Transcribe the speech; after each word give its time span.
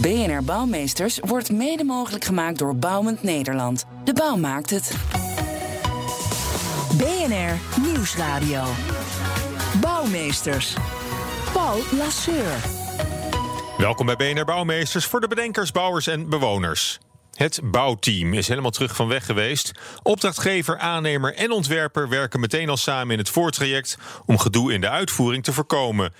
BNR 0.00 0.44
Bouwmeesters 0.44 1.18
wordt 1.20 1.52
mede 1.52 1.84
mogelijk 1.84 2.24
gemaakt 2.24 2.58
door 2.58 2.76
Bouwend 2.76 3.22
Nederland. 3.22 3.86
De 4.04 4.12
bouw 4.12 4.36
maakt 4.36 4.70
het. 4.70 4.92
BNR 6.96 7.82
Nieuwsradio. 7.82 8.64
Bouwmeesters. 9.80 10.74
Paul 11.52 11.78
Lasseur. 11.98 12.56
Welkom 13.78 14.06
bij 14.06 14.16
BNR 14.16 14.44
Bouwmeesters 14.44 15.04
voor 15.04 15.20
de 15.20 15.28
bedenkers, 15.28 15.70
bouwers 15.70 16.06
en 16.06 16.28
bewoners. 16.28 16.98
Het 17.34 17.60
bouwteam 17.64 18.34
is 18.34 18.48
helemaal 18.48 18.70
terug 18.70 18.96
van 18.96 19.08
weg 19.08 19.26
geweest. 19.26 19.72
Opdrachtgever, 20.02 20.78
aannemer 20.78 21.34
en 21.34 21.50
ontwerper 21.50 22.08
werken 22.08 22.40
meteen 22.40 22.68
al 22.68 22.76
samen 22.76 23.12
in 23.12 23.18
het 23.18 23.28
voortraject 23.28 23.98
om 24.26 24.38
gedoe 24.38 24.72
in 24.72 24.80
de 24.80 24.88
uitvoering 24.88 25.44
te 25.44 25.52
voorkomen. 25.52 26.12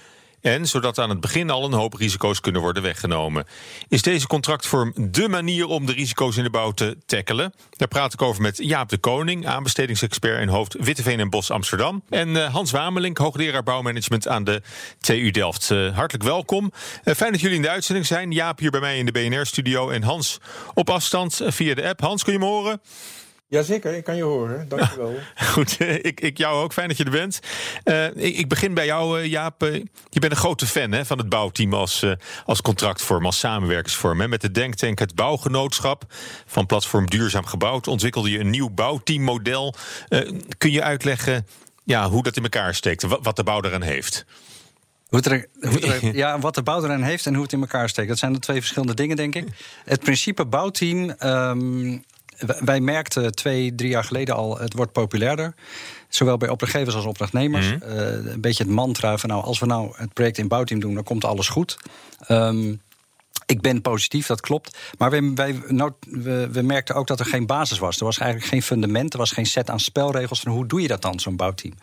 En 0.44 0.66
zodat 0.66 0.98
aan 0.98 1.08
het 1.08 1.20
begin 1.20 1.50
al 1.50 1.64
een 1.64 1.72
hoop 1.72 1.94
risico's 1.94 2.40
kunnen 2.40 2.60
worden 2.60 2.82
weggenomen. 2.82 3.44
Is 3.88 4.02
deze 4.02 4.26
contractvorm 4.26 4.92
dé 5.10 5.28
manier 5.28 5.66
om 5.66 5.86
de 5.86 5.92
risico's 5.92 6.36
in 6.36 6.42
de 6.42 6.50
bouw 6.50 6.70
te 6.70 6.96
tackelen? 7.06 7.54
Daar 7.70 7.88
praat 7.88 8.12
ik 8.12 8.23
over 8.23 8.42
met 8.42 8.56
Jaap 8.56 8.88
de 8.88 8.98
Koning, 8.98 9.46
aanbestedingsexpert 9.46 10.40
en 10.40 10.48
hoofd 10.48 10.76
Witteveen 10.78 11.20
en 11.20 11.30
Bos 11.30 11.51
Amsterdam. 11.51 12.02
En 12.09 12.36
eh, 12.36 12.52
Hans 12.52 12.70
Wamelink, 12.70 13.18
hoogleraar 13.18 13.62
bouwmanagement 13.62 14.28
aan 14.28 14.45
de 14.45 14.62
TU 15.01 15.30
Delft. 15.30 15.70
Eh, 15.70 15.96
hartelijk 15.96 16.24
welkom. 16.24 16.73
Eh, 17.04 17.14
fijn 17.14 17.32
dat 17.32 17.40
jullie 17.40 17.56
in 17.56 17.62
de 17.62 17.70
uitzending 17.70 18.06
zijn. 18.06 18.30
Jaap 18.30 18.58
hier 18.58 18.70
bij 18.70 18.80
mij 18.80 18.98
in 18.98 19.06
de 19.06 19.12
BNR-studio 19.12 19.90
en 19.90 20.02
Hans 20.02 20.38
op 20.74 20.90
afstand 20.90 21.40
via 21.45 21.74
de 21.74 21.88
app. 21.88 22.01
Hans, 22.01 22.24
kun 22.24 22.32
je 22.32 22.38
me 22.38 22.45
horen? 22.45 22.80
Jazeker, 23.48 23.95
ik 23.95 24.04
kan 24.04 24.16
je 24.16 24.23
horen. 24.23 24.68
Dankjewel. 24.68 25.14
Goed, 25.52 25.76
eh, 25.76 25.95
ik, 25.95 26.20
ik 26.20 26.38
jou 26.38 26.62
ook. 26.62 26.73
Fijn 26.73 26.88
dat 26.88 26.96
je 26.96 27.04
er 27.04 27.10
bent. 27.10 27.40
Eh, 27.84 28.06
ik, 28.06 28.36
ik 28.36 28.48
begin 28.48 28.74
bij 28.74 28.86
jou, 28.86 29.20
eh, 29.20 29.26
Jaap. 29.30 29.60
Je 30.10 30.20
bent 30.20 30.32
een 30.32 30.38
grote 30.38 30.66
fan 30.66 30.92
hè, 30.92 31.04
van 31.04 31.18
het 31.18 31.28
bouwteam 31.28 31.74
als, 31.74 32.04
als 32.45 32.62
contractvorm, 32.62 33.26
als 33.26 33.38
samenwerkingsvorm. 33.38 34.20
Hè. 34.20 34.28
Met 34.28 34.40
de 34.40 34.51
denktank 34.51 34.98
Het 34.98 35.14
Bouwgenootschap 35.14 36.04
van 36.46 36.66
platform 36.66 37.06
Duurzaam 37.06 37.46
Gebouwd 37.46 37.86
ontwikkelde 37.88 38.30
je 38.30 38.38
een 38.38 38.51
nieuw 38.51 38.70
bouwteammodel. 38.70 39.74
Eh, 40.08 40.30
kun 40.58 40.70
je 40.70 40.82
uitleggen 40.82 41.46
ja, 41.84 42.08
hoe 42.08 42.23
dat 42.23 42.36
in 42.36 42.42
elkaar 42.42 42.74
steekt, 42.74 43.02
wa- 43.02 43.20
wat 43.23 43.36
de 43.36 43.42
bouw 43.42 43.62
eraan 43.62 43.82
heeft? 43.82 44.24
Hoe 45.08 45.20
er, 45.20 45.46
er- 45.60 46.16
ja, 46.23 46.38
wat 46.38 46.54
de 46.54 46.62
bouw 46.62 46.84
eraan 46.84 47.02
heeft 47.02 47.26
en 47.26 47.34
hoe 47.34 47.42
het 47.42 47.52
in 47.52 47.60
elkaar 47.60 47.88
steekt. 47.88 48.08
Dat 48.08 48.18
zijn 48.18 48.32
de 48.32 48.38
twee 48.38 48.58
verschillende 48.58 48.95
dingen, 48.95 49.16
denk 49.16 49.34
ik. 49.34 49.46
Het 49.84 50.01
principe 50.01 50.46
bouwteam. 50.46 51.10
ehm, 51.10 51.98
wij 52.65 52.80
merkten 52.80 53.35
twee, 53.35 53.74
drie 53.74 53.90
jaar 53.90 54.04
geleden 54.04 54.35
al, 54.35 54.59
het 54.59 54.74
wordt 54.74 54.93
populairder. 54.93 55.54
Zowel 56.09 56.37
bij 56.37 56.49
opdrachtgevers 56.49 56.95
als 56.95 57.04
opdrachtnemers. 57.04 57.66
Mhm. 57.66 57.82
Eh, 57.82 58.32
een 58.32 58.41
beetje 58.41 58.65
het 58.65 58.73
mantra 58.73 59.18
van 59.18 59.29
nou, 59.29 59.45
als 59.45 59.59
we 59.59 59.66
nou 59.66 59.93
het 59.96 60.13
project 60.13 60.38
in 60.38 60.49
bouwteam 60.49 60.80
doen, 60.80 60.95
dan 60.95 61.04
komt 61.04 61.24
alles 61.24 61.49
goed. 61.49 61.76
Ehm, 62.26 62.74
ik 63.46 63.60
ben 63.60 63.82
positief, 63.82 64.26
dat 64.26 64.41
klopt. 64.41 64.78
Maar 64.99 65.10
wij, 65.10 65.32
wij, 65.34 65.62
nou, 65.69 65.93
we, 66.00 66.49
we 66.53 66.62
merkten 66.62 66.94
ook 66.94 67.06
dat 67.06 67.21
er 67.21 67.26
geen 67.26 67.47
basis 67.47 67.78
was. 67.78 67.99
Er 67.99 68.04
was 68.04 68.19
eigenlijk 68.19 68.50
geen 68.50 68.62
fundament, 68.62 69.12
er 69.12 69.19
was 69.19 69.32
geen 69.32 69.47
set 69.47 69.71
aan 69.71 69.81
spelregels 69.81 70.41
van 70.41 70.53
hoe 70.53 70.66
doe 70.66 70.81
je 70.81 70.88
dat 70.88 71.03
dan, 71.03 71.21
zo'n 71.21 71.37
bouwteam. 71.37 71.75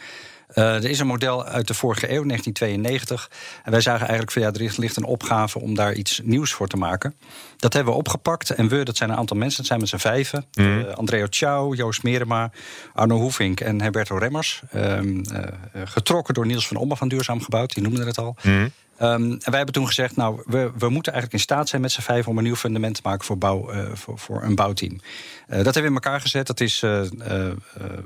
Eh, 0.54 0.76
er 0.76 0.90
is 0.90 1.00
een 1.00 1.08
model 1.08 1.46
uit 1.46 1.68
de 1.68 1.74
vorige 1.74 2.12
eeuw, 2.12 2.24
1992. 2.24 3.30
En 3.64 3.72
wij 3.72 3.82
zagen 3.82 4.02
eigenlijk 4.02 4.32
van 4.32 4.42
ja, 4.42 4.52
er 4.52 4.80
ligt 4.80 4.98
een 4.98 5.04
opgave 5.04 5.60
om 5.60 5.76
daar 5.76 5.94
iets 5.94 6.22
nieuws 6.24 6.54
voor 6.54 6.68
te 6.68 6.78
maken. 6.78 7.16
Dat 7.58 7.74
hebben 7.74 7.94
we 7.94 8.00
opgepakt. 8.00 8.50
En 8.50 8.68
we, 8.68 8.84
dat 8.84 8.98
zijn 8.98 9.10
een 9.10 9.16
aantal 9.16 9.38
mensen, 9.38 9.58
dat 9.58 9.66
zijn 9.66 9.80
met 9.80 9.90
z'n 9.90 9.98
vijven. 9.98 10.46
Mhm. 10.54 10.80
Eh, 10.80 10.94
Andreo 10.94 11.26
Ciao, 11.30 11.74
Joost 11.74 12.04
Merema, 12.04 12.52
Arno 12.94 13.18
Hoefink 13.18 13.60
en 13.60 13.82
Herberto 13.82 14.18
Remmers. 14.18 14.62
Ehm, 14.72 15.20
eh, 15.20 15.82
getrokken 15.86 16.34
door 16.34 16.46
Niels 16.46 16.68
van 16.68 16.78
Ommen 16.78 16.98
van 16.98 17.08
Duurzaam 17.08 17.42
Gebouwd, 17.42 17.74
die 17.74 17.84
noemde 17.84 18.06
het 18.06 18.18
al. 18.18 18.36
Mhm. 18.42 18.68
Ehm, 19.02 19.14
en 19.32 19.40
wij 19.44 19.56
hebben 19.56 19.74
toen 19.74 19.88
gezegd, 19.88 20.16
nou, 20.16 20.42
we, 20.46 20.72
we 20.78 20.90
moeten 20.90 21.12
eigenlijk 21.14 21.34
in 21.34 21.40
staat 21.40 21.70
zijn 21.70 21.82
met 21.82 21.92
z'n 21.92 22.02
vijf 22.02 22.28
om 22.28 22.38
een 22.38 22.44
nieuw 22.44 22.56
fundament 22.56 22.96
te 22.96 23.02
maken 23.04 23.26
voor, 23.26 23.38
bouw, 23.38 23.70
eh, 23.70 23.86
voor, 23.94 24.20
voor 24.20 24.44
een 24.44 24.56
bouwteam. 24.56 25.00
Eh, 25.48 25.56
dat 25.56 25.64
hebben 25.64 25.82
we 25.82 25.88
in 25.88 25.94
elkaar 25.94 26.22
gezet. 26.22 26.48
Dat 26.48 26.60
is 26.60 26.84
eh, 26.84 27.02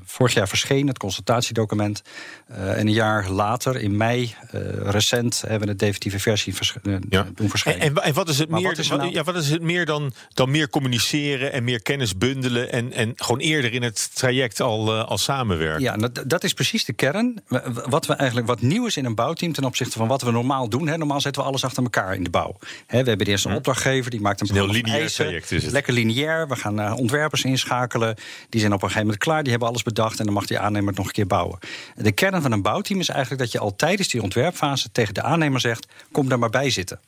vorig 0.05 0.33
jaar 0.33 0.47
verschenen, 0.47 0.87
het 0.87 0.97
consultatiedocument. 0.97 2.01
Eh, 2.47 2.71
en 2.77 2.87
een 2.87 2.93
jaar 2.93 3.29
later, 3.29 3.75
in 3.81 3.97
mei, 3.97 4.35
eh, 4.51 4.61
recent, 4.83 5.41
hebben 5.41 5.59
we 5.67 5.73
de 5.73 5.75
definitieve 5.75 6.19
versie 6.19 6.55
vers- 6.55 6.75
eh, 6.83 6.93
Ja. 7.09 7.23
doen 7.23 7.33
En, 7.35 7.49
verschijnen. 7.49 7.81
en, 7.81 7.93
wa- 7.93 8.01
en 8.01 8.13
wat 8.13 8.29
is 8.29 8.39
het 8.39 8.49
Maar 8.49 8.59
meer, 8.59 8.69
wat 8.69 8.77
is 8.77 8.87
nou- 8.89 9.11
ja, 9.11 9.23
wat 9.23 9.35
is 9.35 9.49
het 9.49 9.61
meer 9.61 9.85
dan, 9.85 10.13
dan 10.33 10.51
meer 10.51 10.69
communiceren 10.69 11.51
en 11.53 11.63
meer 11.63 11.81
kennis 11.81 12.17
bundelen 12.17 12.71
en, 12.71 12.91
en 12.93 13.13
gewoon 13.15 13.39
eerder 13.41 13.73
in 13.73 13.83
het 13.83 14.15
traject 14.15 14.61
al, 14.61 14.93
al 14.93 15.17
samenwerken? 15.17 15.81
Ja, 15.81 15.95
nou, 15.95 16.11
d- 16.11 16.23
dat 16.29 16.43
is 16.43 16.53
precies 16.53 16.85
de 16.85 16.93
kern. 16.93 17.43
Wat 17.85 18.05
we 18.05 18.13
eigenlijk 18.13 18.47
wat 18.47 18.61
nieuw 18.61 18.85
is 18.85 18.97
in 18.97 19.05
een 19.05 19.15
bouwteam 19.15 19.53
ten 19.53 19.63
opzichte 19.63 19.97
van 19.97 20.07
wat 20.07 20.21
we 20.21 20.31
normaal 20.31 20.69
doen. 20.69 20.84
Hè. 20.87 20.97
Normaal 20.97 21.21
zetten 21.21 21.41
we 21.41 21.47
alles 21.47 21.63
achter 21.63 21.83
elkaar 21.83 22.15
in 22.15 22.23
de 22.23 22.29
bouw. 22.29 22.55
Hè, 22.87 23.03
we 23.03 23.09
hebben 23.09 23.27
eerst 23.27 23.45
een 23.45 23.53
opdrachtgever 23.55 24.11
die 24.11 24.21
maakt 24.21 24.41
een, 24.41 24.47
Hm. 24.47 24.55
een 24.55 24.61
heel 24.63 24.71
lineair 24.73 25.01
eisen. 25.01 25.25
traject 25.25 25.51
is 25.51 25.63
het. 25.63 25.71
Lekker 25.71 25.93
lineair. 25.93 26.47
We 26.47 26.55
gaan 26.55 26.79
eh, 26.79 26.93
ontwerpers 26.97 27.43
inschakelen. 27.43 28.15
Die 28.49 28.59
zijn 28.59 28.71
op 28.73 28.77
een 28.81 28.87
gegeven 28.87 29.05
moment 29.07 29.23
klaar. 29.23 29.41
Die 29.41 29.51
hebben 29.51 29.69
alles 29.69 29.83
bedacht 29.83 30.19
en 30.19 30.25
dan 30.25 30.33
mag 30.33 30.45
die 30.45 30.59
aannemer 30.59 30.87
het 30.87 30.97
nog 30.97 31.05
een 31.07 31.11
keer 31.13 31.27
bouwen. 31.27 31.59
De 31.95 32.11
kern 32.11 32.41
van 32.41 32.51
een 32.51 32.61
bouwteam 32.61 32.99
is 32.99 33.09
eigenlijk 33.09 33.41
dat 33.41 33.51
je 33.51 33.59
al 33.59 33.75
tijdens 33.75 34.07
die 34.07 34.21
ontwerpfase 34.21 34.91
tegen 34.91 35.13
de 35.13 35.21
aannemer 35.21 35.59
zegt: 35.59 35.87
kom 36.11 36.29
daar 36.29 36.39
maar 36.39 36.49
bij 36.49 36.69
zitten. 36.69 36.99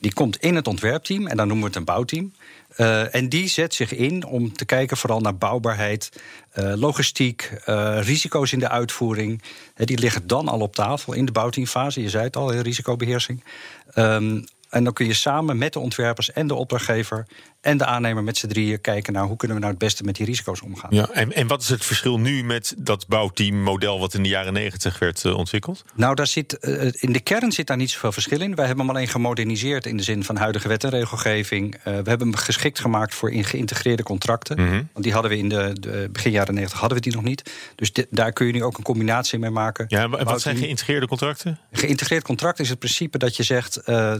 Die 0.00 0.12
komt 0.12 0.36
in 0.36 0.54
het 0.54 0.66
ontwerpteam 0.66 1.26
en 1.26 1.36
dan 1.36 1.46
noemen 1.46 1.64
we 1.64 1.70
het 1.70 1.78
een 1.78 1.94
bouwteam. 1.94 2.32
Eh, 2.76 3.14
en 3.14 3.28
die 3.28 3.48
zet 3.48 3.74
zich 3.74 3.94
in 3.94 4.24
om 4.24 4.52
te 4.52 4.64
kijken 4.64 4.96
vooral 4.96 5.20
naar 5.20 5.36
bouwbaarheid, 5.36 6.20
eh, 6.50 6.72
logistiek, 6.76 7.52
eh, 7.64 7.98
risico's 8.02 8.52
in 8.52 8.58
de 8.58 8.68
uitvoering. 8.68 9.42
Die 9.74 9.98
liggen 9.98 10.26
dan 10.26 10.48
al 10.48 10.60
op 10.60 10.74
tafel 10.74 11.12
in 11.12 11.24
de 11.24 11.32
bouwteamfase. 11.32 12.02
Je 12.02 12.08
zei 12.08 12.24
het 12.24 12.36
al, 12.36 12.52
risicobeheersing. 12.52 13.44
Ehm, 13.92 14.40
en 14.70 14.84
dan 14.84 14.92
kun 14.92 15.06
je 15.06 15.14
samen 15.14 15.58
met 15.58 15.72
de 15.72 15.78
ontwerpers 15.78 16.32
en 16.32 16.46
de 16.46 16.54
opdrachtgever 16.54 17.26
en 17.60 17.76
de 17.78 17.84
aannemer 17.84 18.22
met 18.22 18.36
z'n 18.36 18.46
drieën 18.46 18.80
kijken 18.80 19.12
naar 19.12 19.24
hoe 19.24 19.36
kunnen 19.36 19.56
we 19.56 19.62
nou 19.62 19.74
het 19.74 19.84
beste 19.84 20.02
met 20.04 20.14
die 20.16 20.26
risico's 20.26 20.62
omgaan. 20.62 20.90
Ja, 20.94 21.08
en, 21.10 21.32
en 21.32 21.46
wat 21.46 21.62
is 21.62 21.68
het 21.68 21.84
verschil 21.84 22.18
nu 22.18 22.44
met 22.44 22.74
dat 22.78 23.06
bouwteammodel 23.08 23.98
wat 24.00 24.14
in 24.14 24.22
de 24.22 24.28
jaren 24.28 24.52
negentig 24.52 24.98
werd 24.98 25.24
eh, 25.24 25.36
ontwikkeld? 25.36 25.84
Nou, 25.94 26.14
daar 26.14 26.26
zit, 26.26 26.58
eh, 26.58 26.88
in 26.92 27.12
de 27.12 27.20
kern 27.20 27.52
zit 27.52 27.66
daar 27.66 27.76
niet 27.76 27.90
zoveel 27.90 28.12
verschil 28.12 28.40
in. 28.40 28.54
Wij 28.54 28.66
hebben 28.66 28.86
hem 28.86 28.94
alleen 28.96 29.08
gemoderniseerd 29.08 29.86
in 29.86 29.96
de 29.96 30.02
zin 30.02 30.24
van 30.24 30.36
huidige 30.36 30.68
wet 30.68 30.84
en 30.84 30.90
regelgeving. 30.90 31.74
Eh, 31.74 31.82
we 31.84 31.90
hebben 31.90 32.18
hem 32.28 32.34
geschikt 32.36 32.80
gemaakt 32.80 33.14
voor 33.14 33.30
in 33.30 33.44
geïntegreerde 33.44 34.02
contracten. 34.02 34.60
Mhm. 34.60 34.70
Want 34.92 35.04
die 35.04 35.12
hadden 35.12 35.30
we 35.30 35.36
in 35.38 35.48
de, 35.48 35.72
de 35.80 36.08
begin 36.12 36.30
jaren 36.32 36.54
90 36.54 36.78
hadden 36.78 36.98
we 36.98 37.04
die 37.04 37.14
nog 37.14 37.22
niet. 37.24 37.50
Dus 37.74 37.92
daar 38.10 38.32
kun 38.32 38.46
je 38.46 38.52
nu 38.52 38.62
ook 38.64 38.78
een 38.78 38.84
combinatie 38.84 39.38
mee 39.38 39.50
maken. 39.50 39.84
Ja, 39.88 40.02
en 40.02 40.10
wa- 40.10 40.18
en 40.18 40.24
wat 40.24 40.40
zijn 40.40 40.56
geïntegreerde 40.56 41.06
contracten? 41.06 41.58
Geïntegreerd 41.72 42.22
contract 42.22 42.58
is 42.60 42.68
het 42.68 42.78
principe 42.78 43.18
dat 43.18 43.36
je 43.36 43.42
zegt 43.42 43.76
eh, 43.76 44.14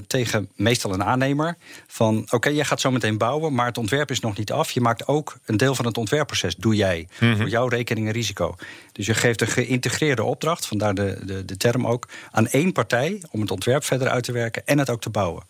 meestal 0.56 0.92
een 0.92 1.04
aannemer: 1.04 1.56
van 1.86 2.26
oké, 2.30 2.48
jij 2.48 2.64
gaat 2.64 2.80
zo 2.80 2.90
meteen 2.90 3.18
bouwen, 3.18 3.54
maar 3.54 3.66
het 3.66 3.78
ontwerp 3.78 4.10
is 4.10 4.20
nog 4.20 4.36
niet 4.36 4.52
af. 4.52 4.70
Je 4.70 4.80
maakt 4.80 5.06
ook 5.06 5.38
een 5.44 5.56
deel 5.56 5.74
van 5.74 5.84
het 5.84 5.98
ontwerpproces, 5.98 6.56
doe 6.56 6.74
jij. 6.74 7.08
Mhm. 7.20 7.36
Voor 7.36 7.48
jouw 7.48 7.68
rekening 7.68 8.06
en 8.06 8.12
risico. 8.12 8.54
Dus 8.92 9.06
je 9.06 9.14
geeft 9.14 9.40
een 9.40 9.46
geïntegreerde 9.46 10.24
opdracht, 10.24 10.66
vandaar 10.66 10.94
de, 10.94 11.18
de, 11.24 11.44
de 11.44 11.56
term 11.56 11.86
ook, 11.86 12.08
aan 12.30 12.48
één 12.48 12.72
partij 12.72 13.22
om 13.30 13.40
het 13.40 13.50
ontwerp 13.50 13.84
verder 13.84 14.08
uit 14.08 14.24
te 14.24 14.32
werken 14.32 14.66
en 14.66 14.78
het 14.78 14.90
ook 14.90 15.00
te 15.00 15.10
bouwen. 15.10 15.42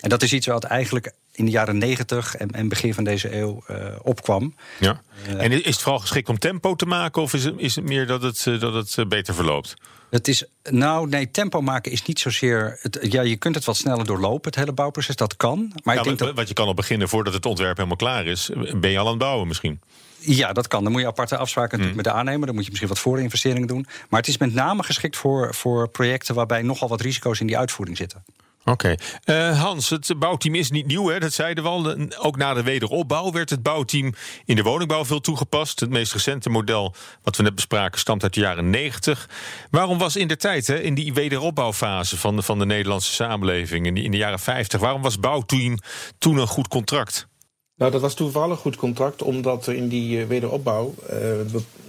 En 0.00 0.08
dat 0.08 0.22
is 0.22 0.32
iets 0.32 0.46
wat 0.46 0.64
eigenlijk 0.64 1.12
in 1.32 1.44
de 1.44 1.50
jaren 1.50 1.78
90 1.78 2.36
en, 2.36 2.50
en 2.50 2.68
begin 2.68 2.94
van 2.94 3.04
deze 3.04 3.36
eeuw 3.36 3.62
eh, 3.66 3.76
opkwam. 4.02 4.54
Ja. 4.78 5.00
En 5.36 5.52
is 5.52 5.64
het 5.64 5.80
vooral 5.82 5.98
geschikt 5.98 6.28
om 6.28 6.38
tempo 6.38 6.74
te 6.74 6.86
maken 6.86 7.22
of 7.22 7.34
is 7.34 7.44
het, 7.44 7.54
is 7.56 7.74
het 7.74 7.84
meer 7.84 8.06
dat 8.06 8.22
het, 8.22 8.46
eh, 8.46 8.60
dat 8.60 8.74
het 8.74 8.98
eh, 8.98 9.06
beter 9.06 9.34
verloopt? 9.34 9.74
Het 10.10 10.28
is, 10.28 10.44
nou, 10.62 11.08
nee, 11.08 11.30
tempo 11.30 11.60
maken 11.60 11.92
is 11.92 12.02
niet 12.02 12.18
zozeer. 12.18 12.78
Het, 12.80 12.98
ja, 13.10 13.22
je 13.22 13.36
kunt 13.36 13.54
het 13.54 13.64
wat 13.64 13.76
sneller 13.76 14.04
doorlopen, 14.04 14.50
het 14.50 14.54
hele 14.54 14.72
bouwproces, 14.72 15.16
dat 15.16 15.36
kan. 15.36 15.72
Maar 15.84 15.94
Ja, 15.94 16.00
ik 16.00 16.06
denk 16.06 16.18
dat. 16.18 16.34
Wat 16.34 16.48
je 16.48 16.54
kan 16.54 16.66
al 16.66 16.74
beginnen 16.74 17.08
voordat 17.08 17.34
het 17.34 17.46
ontwerp 17.46 17.76
helemaal 17.76 17.96
klaar 17.96 18.26
is, 18.26 18.50
ben 18.74 18.90
je 18.90 18.98
al 18.98 19.04
aan 19.04 19.10
het 19.10 19.18
bouwen 19.18 19.48
misschien. 19.48 19.80
Ja, 20.18 20.52
dat 20.52 20.68
kan. 20.68 20.82
Dan 20.82 20.92
moet 20.92 21.00
je 21.00 21.06
aparte 21.06 21.36
afspraken 21.36 21.78
Mm. 21.78 21.84
natuurlijk 21.84 22.06
met 22.06 22.14
de 22.14 22.20
aannemer. 22.20 22.46
Dan 22.46 22.54
moet 22.54 22.64
je 22.64 22.70
misschien 22.70 22.90
wat 22.90 22.98
voorinvesteringen 22.98 23.68
doen. 23.68 23.86
Maar 24.08 24.20
het 24.20 24.28
is 24.28 24.38
met 24.38 24.54
name 24.54 24.82
geschikt 24.82 25.16
voor, 25.16 25.54
voor 25.54 25.88
projecten 25.88 26.34
waarbij 26.34 26.62
nogal 26.62 26.88
wat 26.88 27.00
risico's 27.00 27.40
in 27.40 27.46
die 27.46 27.58
uitvoering 27.58 27.96
zitten. 27.96 28.24
Oké. 28.64 28.94
Eh, 29.24 29.60
Hans, 29.60 29.90
het 29.90 30.12
bouwteam 30.18 30.54
is 30.54 30.70
niet 30.70 30.86
nieuw, 30.86 31.08
hè? 31.08 31.18
dat 31.18 31.32
zeiden 31.32 31.64
we 31.64 31.70
al. 31.70 31.96
Ook 32.18 32.36
na 32.36 32.54
de 32.54 32.62
wederopbouw 32.62 33.32
werd 33.32 33.50
het 33.50 33.62
bouwteam 33.62 34.14
in 34.44 34.56
de 34.56 34.62
woningbouw 34.62 35.04
veel 35.04 35.20
toegepast. 35.20 35.80
Het 35.80 35.90
meest 35.90 36.12
recente 36.12 36.50
model, 36.50 36.94
wat 37.22 37.36
we 37.36 37.42
net 37.42 37.54
bespraken, 37.54 38.00
stamt 38.00 38.22
uit 38.22 38.34
de 38.34 38.40
jaren 38.40 38.70
90. 38.70 39.28
Waarom 39.70 39.98
was 39.98 40.16
in 40.16 40.28
de 40.28 40.36
tijd, 40.36 40.66
hè, 40.66 40.80
in 40.80 40.94
die 40.94 41.14
wederopbouwfase 41.14 42.16
van 42.16 42.36
de, 42.36 42.42
van 42.42 42.58
de 42.58 42.66
Nederlandse 42.66 43.12
samenleving, 43.12 43.86
in, 43.86 44.10
de 44.10 44.16
jaren 44.16 44.38
50, 44.38 44.80
waarom 44.80 45.02
was 45.02 45.20
bouwteam 45.20 45.78
toen 46.18 46.36
een 46.36 46.46
goed 46.46 46.68
contract? 46.68 47.28
Nou, 47.76 47.92
dat 47.92 48.00
was 48.00 48.14
toevallig 48.14 48.58
goed 48.58 48.76
contract, 48.76 49.22
omdat 49.22 49.66
er 49.66 49.74
in 49.74 49.88
die 49.88 50.26
wederopbouw 50.26 50.94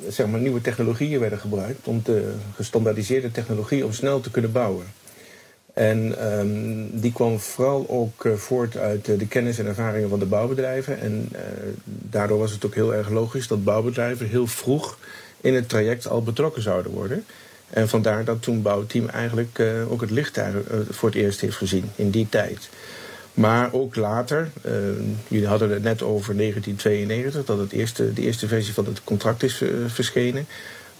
zeg 0.07 0.27
maar, 0.27 0.39
nieuwe 0.39 0.61
technologieën 0.61 1.19
werden 1.19 1.39
gebruikt. 1.39 1.87
Om 1.87 2.01
de 2.03 2.35
gestandaardiseerde 2.55 3.31
technologie 3.31 3.85
om 3.85 3.93
snel 3.93 4.19
te 4.19 4.31
kunnen 4.31 4.51
bouwen. 4.51 4.85
En 5.73 6.29
um, 6.39 6.89
die 6.99 7.11
kwam 7.11 7.39
vooral 7.39 7.85
ook 7.89 8.23
uh, 8.23 8.33
voort 8.33 8.77
uit 8.77 9.07
uh, 9.07 9.19
de 9.19 9.27
kennis 9.27 9.59
en 9.59 9.65
ervaringen 9.65 10.09
van 10.09 10.19
de 10.19 10.25
bouwbedrijven. 10.25 10.99
En 10.99 11.29
uh, 11.33 11.39
daardoor 11.85 12.37
was 12.37 12.51
het 12.51 12.65
ook 12.65 12.75
heel 12.75 12.93
erg 12.93 13.09
logisch 13.09 13.47
dat 13.47 13.63
bouwbedrijven 13.63 14.27
heel 14.27 14.47
vroeg 14.47 14.97
in 15.41 15.53
het 15.53 15.69
traject 15.69 16.07
al 16.07 16.23
betrokken 16.23 16.61
zouden 16.61 16.91
worden. 16.91 17.25
En 17.69 17.89
vandaar 17.89 18.25
dat 18.25 18.41
toen 18.41 18.61
bouwteam 18.61 19.09
eigenlijk 19.09 19.61
ook 19.89 20.01
het 20.01 20.11
licht 20.11 20.35
daar 20.35 20.53
voor 20.89 21.09
het 21.09 21.17
eerst 21.17 21.41
heeft 21.41 21.55
gezien 21.55 21.91
in 21.95 22.09
die 22.09 22.29
tijd. 22.29 22.69
Maar 23.33 23.73
ook 23.73 23.95
later, 23.95 24.51
jullie 25.27 25.47
hadden 25.47 25.69
het 25.69 25.83
net 25.83 26.01
over 26.01 26.37
1992, 26.37 27.45
dat 27.45 27.57
het 27.57 27.71
eerste, 27.71 28.13
de 28.13 28.21
eerste 28.21 28.47
versie 28.47 28.73
van 28.73 28.85
het 28.85 29.03
contract 29.03 29.43
is 29.43 29.63
verschenen. 29.87 30.45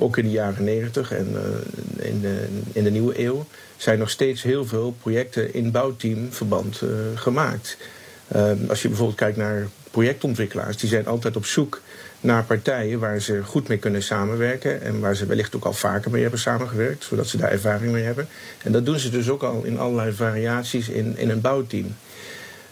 Ook 0.02 0.18
in 0.18 0.24
de 0.24 0.32
jaren 0.32 0.64
90 0.64 1.12
en 1.12 1.28
in, 1.98 2.22
de, 2.22 2.48
in 2.72 2.84
de 2.84 2.92
nieuwe 2.92 3.20
eeuw 3.20 3.46
zijn 3.78 4.00
nog 4.00 4.10
steeds 4.10 4.44
heel 4.44 4.66
veel 4.66 4.96
projecten 5.02 5.54
in 5.54 5.72
bouwteamverband 5.72 6.82
uh, 6.84 6.90
gemaakt. 7.16 7.78
Uh, 8.36 8.52
als 8.70 8.82
je 8.82 8.88
bijvoorbeeld 8.88 9.18
kijkt 9.18 9.38
naar 9.38 9.68
projectontwikkelaars, 9.92 10.78
die 10.78 10.90
zijn 10.90 11.08
altijd 11.08 11.36
op 11.36 11.46
zoek 11.46 11.82
naar 12.20 12.44
partijen 12.44 13.00
waar 13.00 13.20
ze 13.20 13.44
goed 13.44 13.68
mee 13.68 13.78
kunnen 13.78 14.04
samenwerken 14.04 14.82
en 14.82 15.00
waar 15.00 15.16
ze 15.16 15.26
wellicht 15.26 15.56
ook 15.56 15.66
al 15.66 15.74
vaker 15.74 16.12
mee 16.12 16.22
hebben 16.22 16.40
samengewerkt, 16.40 17.04
zodat 17.04 17.28
ze 17.28 17.38
daar 17.38 17.52
ervaring 17.52 17.92
mee 17.92 18.04
hebben. 18.04 18.28
En 18.64 18.72
dat 18.72 18.86
doen 18.86 19.00
ze 19.00 19.10
dus 19.10 19.30
ook 19.30 19.44
al 19.44 19.64
in 19.64 19.80
allerlei 19.80 20.12
variaties 20.12 20.90
in, 20.90 21.18
in 21.18 21.30
een 21.30 21.42
bouwteam. 21.42 21.96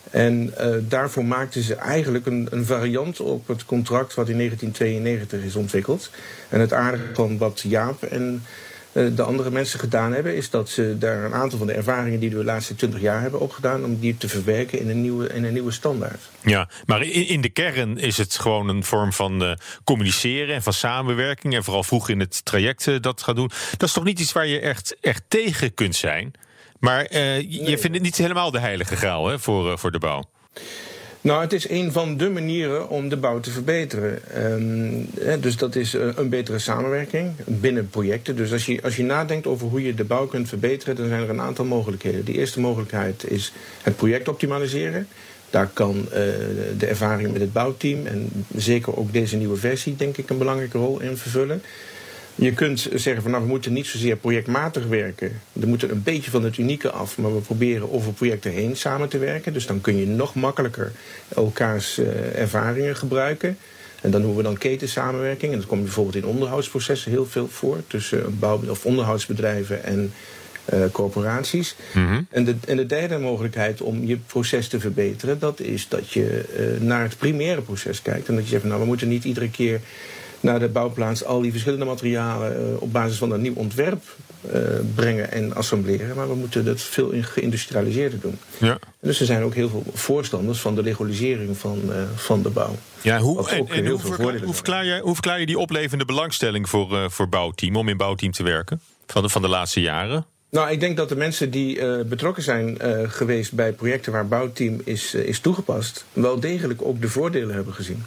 En 0.10 0.54
uh, 0.60 0.76
daarvoor 0.80 1.26
maakten 1.26 1.62
ze 1.62 1.76
eigenlijk 1.76 2.26
een, 2.26 2.48
een, 2.52 2.66
variant 2.66 3.20
op 3.20 3.48
het 3.48 3.66
contract 3.66 4.14
wat 4.14 4.30
in 4.30 4.38
1992 4.38 5.44
is 5.44 5.56
ontwikkeld. 5.56 6.12
En 6.50 6.60
het 6.60 6.74
aardige 6.74 7.14
van 7.14 7.38
wat 7.38 7.64
Jaap 7.68 8.04
en 8.04 8.44
eh, 8.92 9.06
de 9.16 9.24
andere 9.24 9.52
mensen 9.52 9.80
gedaan 9.80 10.14
hebben, 10.14 10.36
is 10.36 10.50
dat 10.50 10.70
ze 10.70 10.96
daar 11.00 11.24
een 11.24 11.34
aantal 11.34 11.58
van 11.58 11.68
de 11.68 11.74
ervaringen 11.74 12.20
die 12.20 12.30
we 12.30 12.36
de 12.36 12.44
laatste 12.44 12.76
twintig 12.76 13.02
jaar 13.02 13.22
hebben 13.22 13.40
opgedaan, 13.40 13.84
om 13.84 14.00
die 14.00 14.18
te 14.18 14.30
verwerken 14.30 14.80
in 14.80 14.90
een 14.90 15.02
nieuwe, 15.02 15.28
in 15.28 15.44
een 15.44 15.54
nieuwe 15.54 15.72
standaard. 15.72 16.22
Ja, 16.44 16.70
maar 16.86 17.02
in, 17.02 17.28
in 17.28 17.42
de 17.42 17.50
kern 17.50 17.98
is 17.98 18.18
het 18.18 18.36
gewoon 18.36 18.70
een 18.70 18.84
vorm 18.84 19.14
van 19.14 19.44
uh, 19.44 19.54
communiceren 19.84 20.56
en 20.56 20.64
van 20.64 20.74
samenwerking. 20.74 21.56
En 21.56 21.64
vooral 21.64 21.84
vroeg 21.84 22.10
in 22.10 22.20
het 22.20 22.46
traject 22.46 23.04
dat 23.04 23.22
gaat 23.22 23.36
doen. 23.36 23.52
Dat 23.72 23.88
is 23.88 23.94
toch 23.94 24.04
niet 24.04 24.20
iets 24.20 24.32
waar 24.32 24.48
je 24.48 24.60
echt, 24.60 24.96
echt 25.02 25.24
tegen 25.28 25.74
kunt 25.74 25.96
zijn. 25.96 26.34
Maar 26.80 27.14
je 27.14 27.78
vindt 27.80 27.96
het 27.96 28.02
niet 28.02 28.18
helemaal 28.18 28.52
de 28.52 28.60
heilige 28.60 28.96
graal 28.96 29.28
hè, 29.28 29.40
voor, 29.40 29.80
voor 29.80 29.92
de 29.92 30.00
bouw. 30.00 30.24
Nou, 31.22 31.42
het 31.42 31.54
is 31.54 31.70
een 31.70 31.92
van 31.92 32.18
de 32.18 32.30
manieren 32.30 32.90
om 32.90 33.10
de 33.10 33.18
bouw 33.18 33.40
te 33.40 33.52
verbeteren. 33.52 34.20
Um, 34.52 35.10
dus 35.42 35.58
dat 35.58 35.76
is 35.76 35.94
eh, 35.94 36.08
een 36.16 36.30
betere 36.30 36.60
samenwerking 36.60 37.32
binnen 37.46 37.90
projecten. 37.90 38.36
Dus 38.36 38.52
als 38.52 38.66
je, 38.66 38.82
als 38.84 38.96
je 38.96 39.04
nadenkt 39.04 39.48
over 39.48 39.68
hoe 39.68 39.84
je 39.84 39.94
de 39.94 40.04
bouw 40.04 40.28
kunt 40.28 40.48
verbeteren, 40.48 40.96
dan 40.96 41.08
zijn 41.08 41.22
er 41.22 41.30
een 41.30 41.42
aantal 41.42 41.66
mogelijkheden. 41.66 42.26
De 42.26 42.34
eerste 42.34 42.60
mogelijkheid 42.60 43.32
is 43.32 43.52
het 43.82 43.96
project 43.96 44.28
optimaliseren. 44.28 45.08
Daar 45.50 45.68
kan 45.74 45.98
uh, 45.98 46.12
de 46.78 46.86
ervaring 46.88 47.32
met 47.32 47.42
het 47.42 47.54
bouwteam 47.54 48.06
en 48.06 48.46
zeker 48.56 48.98
ook 48.98 49.14
deze 49.14 49.38
nieuwe 49.38 49.56
versie, 49.56 49.96
denk 49.96 50.18
ik, 50.18 50.30
een 50.30 50.38
belangrijke 50.38 50.78
rol 50.78 51.00
in 51.00 51.18
vervullen. 51.18 51.62
Je 52.40 52.54
kunt 52.54 52.88
zeggen 52.94 53.22
van 53.22 53.32
nou, 53.32 53.44
we 53.44 53.50
moeten 53.50 53.74
niet 53.74 53.86
zozeer 53.86 54.16
projectmatig 54.16 54.86
werken. 54.86 55.42
We 55.54 55.66
moeten 55.66 55.92
een 55.92 56.04
beetje 56.04 56.32
van 56.32 56.44
het 56.44 56.58
unieke 56.58 56.90
af, 56.90 57.18
maar 57.18 57.36
we 57.36 57.42
proberen 57.42 57.92
over 57.92 58.14
projecten 58.14 58.52
heen 58.52 58.78
samen 58.78 59.10
te 59.10 59.18
werken. 59.18 59.54
Dus 59.54 59.66
dan 59.66 59.82
kun 59.82 59.98
je 59.98 60.08
nog 60.08 60.36
makkelijker 60.36 60.92
elkaars 61.36 62.00
uh, 62.00 62.36
ervaringen 62.36 62.96
gebruiken. 62.96 63.58
En 64.02 64.12
dan 64.12 64.22
doen 64.22 64.36
we 64.36 64.44
dan 64.44 64.58
ketensamenwerking. 64.58 65.52
En 65.52 65.58
dat 65.58 65.68
komt 65.68 65.84
bijvoorbeeld 65.84 66.16
in 66.16 66.26
onderhoudsprocessen 66.26 67.12
heel 67.12 67.26
veel 67.26 67.48
voor. 67.48 67.78
Tussen 67.88 68.40
bouw- 68.40 68.62
of 68.70 68.86
onderhoudsbedrijven 68.86 69.84
en 69.84 70.14
uh, 70.74 70.80
corporaties. 70.92 71.76
Mm 71.94 72.08
-hmm. 72.08 72.28
en, 72.30 72.44
de, 72.44 72.56
en 72.68 72.78
de 72.78 72.86
derde 72.86 73.18
mogelijkheid 73.18 73.82
om 73.82 74.06
je 74.06 74.18
proces 74.18 74.68
te 74.68 74.80
verbeteren... 74.80 75.40
dat 75.40 75.60
is 75.60 75.88
dat 75.88 76.12
je 76.12 76.46
uh, 76.60 76.88
naar 76.88 77.04
het 77.04 77.18
primaire 77.18 77.62
proces 77.62 78.02
kijkt. 78.02 78.28
En 78.28 78.36
dat 78.36 78.44
je 78.44 78.50
zegt, 78.50 78.64
nou, 78.64 78.80
we 78.80 78.86
moeten 78.86 79.08
niet 79.08 79.24
iedere 79.24 79.50
keer 79.50 79.80
naar 80.40 80.60
de 80.60 80.68
bouwplaats 80.68 81.26
al 81.26 81.42
die 81.42 81.52
verschillende 81.52 81.86
materialen 81.86 82.72
uh, 82.72 82.82
op 82.82 82.94
basis 82.94 83.18
van 83.18 83.32
een 83.32 83.42
nieuw 83.42 83.56
ontwerp 83.56 84.04
uh, 84.54 84.62
brengen 84.96 85.32
en 85.32 85.56
assembleren. 85.56 86.16
Maar 86.16 86.28
we 86.28 86.36
moeten 86.36 86.66
dat 86.66 86.82
veel 86.82 87.12
geïndustrialiseerder 87.22 88.20
doen. 88.20 88.38
Ja. 88.58 88.80
Dus 89.02 89.20
er 89.20 89.26
zijn 89.26 89.44
ook 89.44 89.54
heel 89.54 89.70
veel 89.70 89.84
voorstanders 89.94 90.60
van 90.60 90.76
de 90.76 90.84
legalisering 90.84 91.58
van, 91.58 91.82
uh, 91.90 91.96
van 92.16 92.42
de 92.42 92.50
bouw. 92.50 92.76
Ja, 93.02 93.20
hoe, 93.20 93.50
en, 93.50 93.68
en 93.68 93.88
hoe, 93.88 94.00
verklaar, 94.00 94.40
hoe, 94.40 94.54
verklaar 94.54 94.86
je, 94.86 95.00
hoe 95.04 95.14
verklaar 95.14 95.40
je 95.40 95.46
die 95.46 95.60
oplevende 95.60 96.06
belangstelling 96.06 96.70
voor, 96.70 97.12
voor 97.12 97.30
bouwteam, 97.30 97.76
om 97.76 97.90
in 97.90 97.98
bouwteam 97.98 98.32
te 98.32 98.44
werken? 98.44 98.82
Van 99.08 99.22
de, 99.22 99.30
van 99.30 99.42
de 99.42 99.48
laatste 99.48 99.82
jaren? 99.82 100.26
Nou, 100.52 100.72
ik 100.72 100.80
denk 100.80 100.98
dat 100.98 101.10
de 101.10 101.16
mensen 101.16 101.52
die 101.52 101.78
uh, 101.78 102.02
betrokken 102.06 102.44
zijn 102.44 102.78
uh, 102.82 103.10
geweest 103.10 103.54
bij 103.54 103.72
projecten 103.72 104.12
waar 104.12 104.28
bouwteam 104.28 104.82
is, 104.84 105.16
uh, 105.16 105.28
is 105.28 105.40
toegepast, 105.40 106.06
wel 106.14 106.40
degelijk 106.40 106.82
ook 106.82 107.02
de 107.02 107.10
voordelen 107.10 107.56
hebben 107.56 107.74
gezien. 107.74 108.04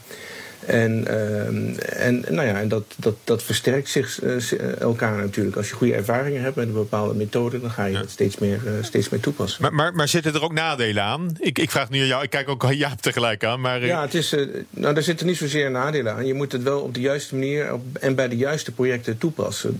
En, 0.66 1.04
uh, 1.08 2.06
en, 2.06 2.24
nou 2.28 2.46
ja, 2.46 2.60
en 2.60 2.68
dat, 2.68 2.82
dat, 2.96 3.14
dat 3.24 3.42
versterkt 3.42 3.88
zich 3.88 4.22
uh, 4.22 4.80
elkaar 4.80 5.16
natuurlijk. 5.16 5.56
Als 5.56 5.68
je 5.68 5.74
goede 5.74 5.94
ervaringen 5.94 6.42
hebt 6.42 6.56
met 6.56 6.66
een 6.66 6.72
bepaalde 6.72 7.14
methode, 7.14 7.60
dan 7.60 7.70
ga 7.70 7.84
je 7.84 7.92
ja. 7.92 8.00
het 8.00 8.10
steeds 8.10 8.38
meer, 8.38 8.60
uh, 8.64 8.72
steeds 8.80 9.08
meer 9.08 9.20
toepassen. 9.20 9.62
Maar, 9.62 9.74
maar, 9.74 9.94
maar 9.94 10.08
zitten 10.08 10.34
er 10.34 10.42
ook 10.42 10.52
nadelen 10.52 11.02
aan? 11.02 11.36
Ik, 11.38 11.58
ik 11.58 11.70
vraag 11.70 11.90
nu 11.90 12.00
aan 12.00 12.06
jou, 12.06 12.22
ik 12.22 12.30
kijk 12.30 12.48
ook 12.48 12.72
Jaap 12.72 13.00
tegelijk 13.00 13.44
aan. 13.44 13.60
Maar, 13.60 13.86
ja, 13.86 14.02
het 14.02 14.14
is, 14.14 14.34
nou, 14.70 14.94
daar 14.94 15.02
zitten 15.02 15.26
niet 15.26 15.36
zozeer 15.36 15.70
nadelen 15.70 16.14
aan. 16.14 16.26
Je 16.26 16.34
moet 16.34 16.52
het 16.52 16.62
wel 16.62 16.80
op 16.80 16.94
de 16.94 17.00
juiste 17.00 17.34
manier 17.34 17.72
op, 17.72 17.82
en 18.00 18.14
bij 18.14 18.28
de 18.28 18.36
juiste 18.36 18.72
projecten 18.72 19.18
toepassen. 19.18 19.78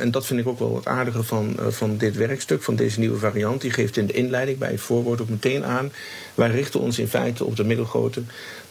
en 0.00 0.10
dat 0.10 0.26
vind 0.26 0.40
ik 0.40 0.48
ook 0.48 0.58
wel 0.58 0.76
het 0.76 0.86
aardige 0.86 1.22
van, 1.22 1.56
van 1.68 1.96
dit 1.96 2.16
werkstuk, 2.16 2.62
van 2.62 2.76
deze 2.76 2.98
nieuwe 2.98 3.18
variant. 3.18 3.60
Die 3.60 3.70
geeft 3.70 3.96
in 3.96 4.06
de 4.06 4.12
inleiding 4.12 4.58
bij 4.58 4.70
het 4.70 4.80
voorwoord 4.80 5.20
ook 5.20 5.28
meteen 5.28 5.64
aan. 5.64 5.92
Wij 6.34 6.50
richten 6.50 6.80
ons 6.80 6.98
in 6.98 7.08
feite 7.08 7.44
op 7.44 7.56
de 7.56 7.64
middelgrote 7.64 8.22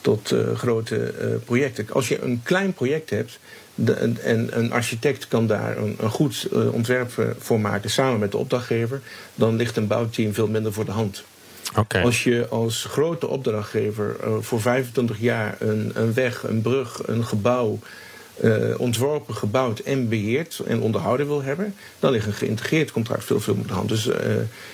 tot 0.01 0.35
grote 0.55 1.13
projecten. 1.47 1.87
Als 1.89 2.07
je 2.07 2.21
een 2.21 2.41
klein 2.43 2.73
project 2.73 3.09
hebt 3.09 3.39
de, 3.75 3.93
en 3.93 4.57
een 4.57 4.71
architect 4.71 5.27
kan 5.27 5.47
daar 5.47 5.77
een, 5.77 5.95
een 5.99 6.09
goed 6.09 6.47
uh, 6.53 6.73
ontwerp 6.73 7.35
voor 7.39 7.59
maken 7.59 7.89
samen 7.89 8.19
met 8.19 8.31
de 8.31 8.37
opdrachtgever, 8.37 9.01
dan 9.35 9.55
ligt 9.55 9.77
een 9.77 9.87
bouwteam 9.87 10.33
veel 10.33 10.47
minder 10.47 10.73
voor 10.73 10.85
de 10.85 10.91
hand. 10.91 11.23
Okay. 11.75 12.03
Als 12.03 12.23
je 12.23 12.47
als 12.49 12.85
grote 12.85 13.27
opdrachtgever 13.27 14.15
voor 14.41 14.61
25 14.61 15.19
jaar 15.19 15.55
een, 15.59 15.91
een 15.93 16.13
weg, 16.13 16.43
een 16.43 16.61
brug, 16.61 17.07
een 17.07 17.25
gebouw 17.25 17.79
uh, 18.43 18.79
ontworpen, 18.79 19.35
gebouwd 19.35 19.79
en 19.79 20.09
beheerd 20.09 20.61
en 20.67 20.81
onderhouden 20.81 21.27
wil 21.27 21.41
hebben, 21.41 21.75
dan 21.99 22.11
ligt 22.11 22.25
een 22.25 22.33
geïntegreerd 22.33 22.91
contract 22.91 23.23
veel, 23.23 23.39
veel 23.39 23.53
op 23.53 23.67
de 23.67 23.73
hand. 23.73 23.89
Dus 23.89 24.07
uh, 24.07 24.15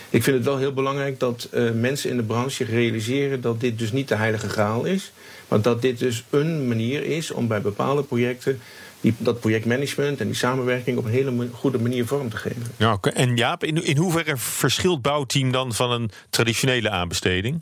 ik 0.10 0.24
vind 0.24 0.36
het 0.36 0.46
wel 0.46 0.58
heel 0.58 0.74
belangrijk 0.74 1.20
dat 1.20 1.50
uh, 1.54 1.72
mensen 1.72 2.10
in 2.10 2.18
de 2.18 2.24
branche 2.24 2.64
realiseren 2.64 3.42
dat 3.42 3.60
dit 3.60 3.80
dus 3.80 3.92
niet 3.92 4.08
de 4.08 4.16
heilige 4.16 4.50
graal 4.50 4.84
is, 4.84 5.12
maar 5.48 5.62
dat 5.62 5.82
dit 5.82 6.00
dus 6.00 6.24
een 6.30 6.68
manier 6.68 7.04
is 7.04 7.32
om 7.32 7.48
bij 7.48 7.62
bepaalde 7.62 8.04
projecten 8.04 8.60
die, 9.02 9.16
dat 9.18 9.40
projectmanagement 9.40 10.20
en 10.20 10.26
die 10.26 10.36
samenwerking 10.36 10.98
op 10.98 11.06
een 11.06 11.12
hele 11.12 11.48
goede 11.52 11.80
manier 11.80 12.06
vorm 12.06 12.30
te 12.30 12.38
geven. 12.38 12.64
Ja. 12.78 12.98
En 13.02 13.36
Jaap, 13.36 13.64
in, 13.64 13.84
in 13.84 13.98
hoeverre 13.98 14.38
verschilt 14.38 15.02
bouwteam 15.02 15.52
dan 15.52 15.74
van 15.74 15.92
een 15.92 16.12
traditionele 16.30 16.90
aanbesteding? 16.90 17.60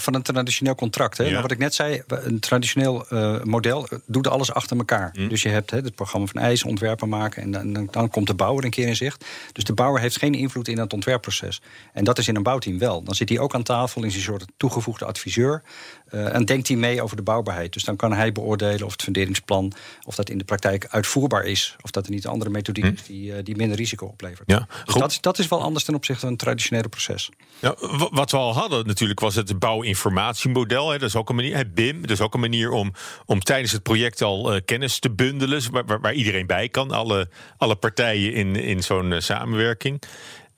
Van 0.00 0.14
een 0.14 0.22
traditioneel 0.22 0.74
contract. 0.74 1.18
Hè? 1.18 1.24
Ja. 1.24 1.30
Nou, 1.30 1.42
wat 1.42 1.50
ik 1.50 1.58
net 1.58 1.74
zei, 1.74 2.02
een 2.06 2.40
traditioneel 2.40 3.06
uh, 3.12 3.42
model 3.42 3.88
doet 4.06 4.28
alles 4.28 4.52
achter 4.52 4.76
elkaar. 4.76 5.10
Mm. 5.12 5.28
Dus 5.28 5.42
je 5.42 5.48
hebt 5.48 5.70
hè, 5.70 5.78
het 5.78 5.94
programma 5.94 6.26
van 6.26 6.40
eisen, 6.40 6.68
ontwerpen 6.68 7.08
maken 7.08 7.42
en 7.42 7.50
dan, 7.72 7.88
dan, 7.90 8.10
komt 8.10 8.26
de 8.26 8.34
bouwer 8.34 8.64
een 8.64 8.70
keer 8.70 8.86
in 8.86 8.96
zicht. 8.96 9.24
Dus 9.52 9.64
de 9.64 9.72
bouwer 9.72 10.00
heeft 10.00 10.18
geen 10.18 10.34
invloed 10.34 10.68
in 10.68 10.78
het 10.78 10.92
ontwerpproces. 10.92 11.60
En 11.92 12.04
dat 12.04 12.18
is 12.18 12.28
in 12.28 12.36
een 12.36 12.42
bouwteam 12.42 12.78
wel. 12.78 13.02
Dan 13.02 13.14
zit 13.14 13.28
hij 13.28 13.38
ook 13.38 13.54
aan 13.54 13.62
tafel, 13.62 14.04
is 14.04 14.14
een 14.14 14.20
soort 14.20 14.44
toegevoegde 14.56 15.04
adviseur. 15.04 15.62
Uh, 16.10 16.34
en 16.34 16.44
denkt 16.44 16.68
hij 16.68 16.76
mee 16.76 17.02
over 17.02 17.16
de 17.16 17.22
bouwbaarheid. 17.22 17.72
Dus 17.72 17.84
dan 17.84 17.96
kan 17.96 18.12
hij 18.12 18.32
beoordelen 18.32 18.86
of 18.86 18.92
het 18.92 19.02
funderingsplan... 19.02 19.72
of 20.04 20.14
dat 20.14 20.30
in 20.30 20.38
de 20.38 20.44
praktijk 20.44 20.86
uitvoerbaar 20.90 21.44
is. 21.44 21.76
Of 21.82 21.90
dat 21.90 22.06
er 22.06 22.12
niet 22.12 22.26
andere 22.26 22.50
methodiek 22.50 22.84
hm. 22.84 22.92
is 22.92 23.02
die, 23.02 23.42
die 23.42 23.56
minder 23.56 23.76
risico 23.76 24.06
oplevert. 24.06 24.50
Ja, 24.50 24.66
dus 24.84 24.94
dat, 24.94 25.18
dat, 25.20 25.38
is 25.38 25.48
wel 25.48 25.62
anders 25.62 25.84
ten 25.84 25.94
opzichte 25.94 26.20
van 26.20 26.30
een 26.30 26.36
traditionele 26.36 26.88
proces. 26.88 27.30
Ja, 27.58 27.74
wat 28.10 28.30
we 28.30 28.36
al 28.36 28.54
hadden 28.54 28.86
natuurlijk 28.86 29.20
was 29.20 29.27
het 29.34 29.58
bouwinformatiemodel. 29.58 30.90
Hè, 30.90 30.98
dat 30.98 31.08
is 31.08 31.16
ook 31.16 31.28
een 31.28 31.34
manier. 31.34 31.70
BIM, 31.72 32.00
dat 32.00 32.10
is 32.10 32.20
ook 32.20 32.34
een 32.34 32.40
manier 32.40 32.70
om, 32.70 32.92
om 33.26 33.40
tijdens 33.40 33.72
het 33.72 33.82
project 33.82 34.22
al 34.22 34.54
uh, 34.54 34.60
kennis 34.64 34.98
te 34.98 35.10
bundelen... 35.10 35.62
Waar, 36.00 36.12
iedereen 36.12 36.46
bij 36.46 36.68
kan, 36.68 36.90
alle, 36.90 37.28
alle 37.56 37.76
partijen 37.76 38.32
in, 38.32 38.56
in 38.56 38.82
zo'n 38.82 39.10
uh, 39.10 39.20
samenwerking... 39.20 40.02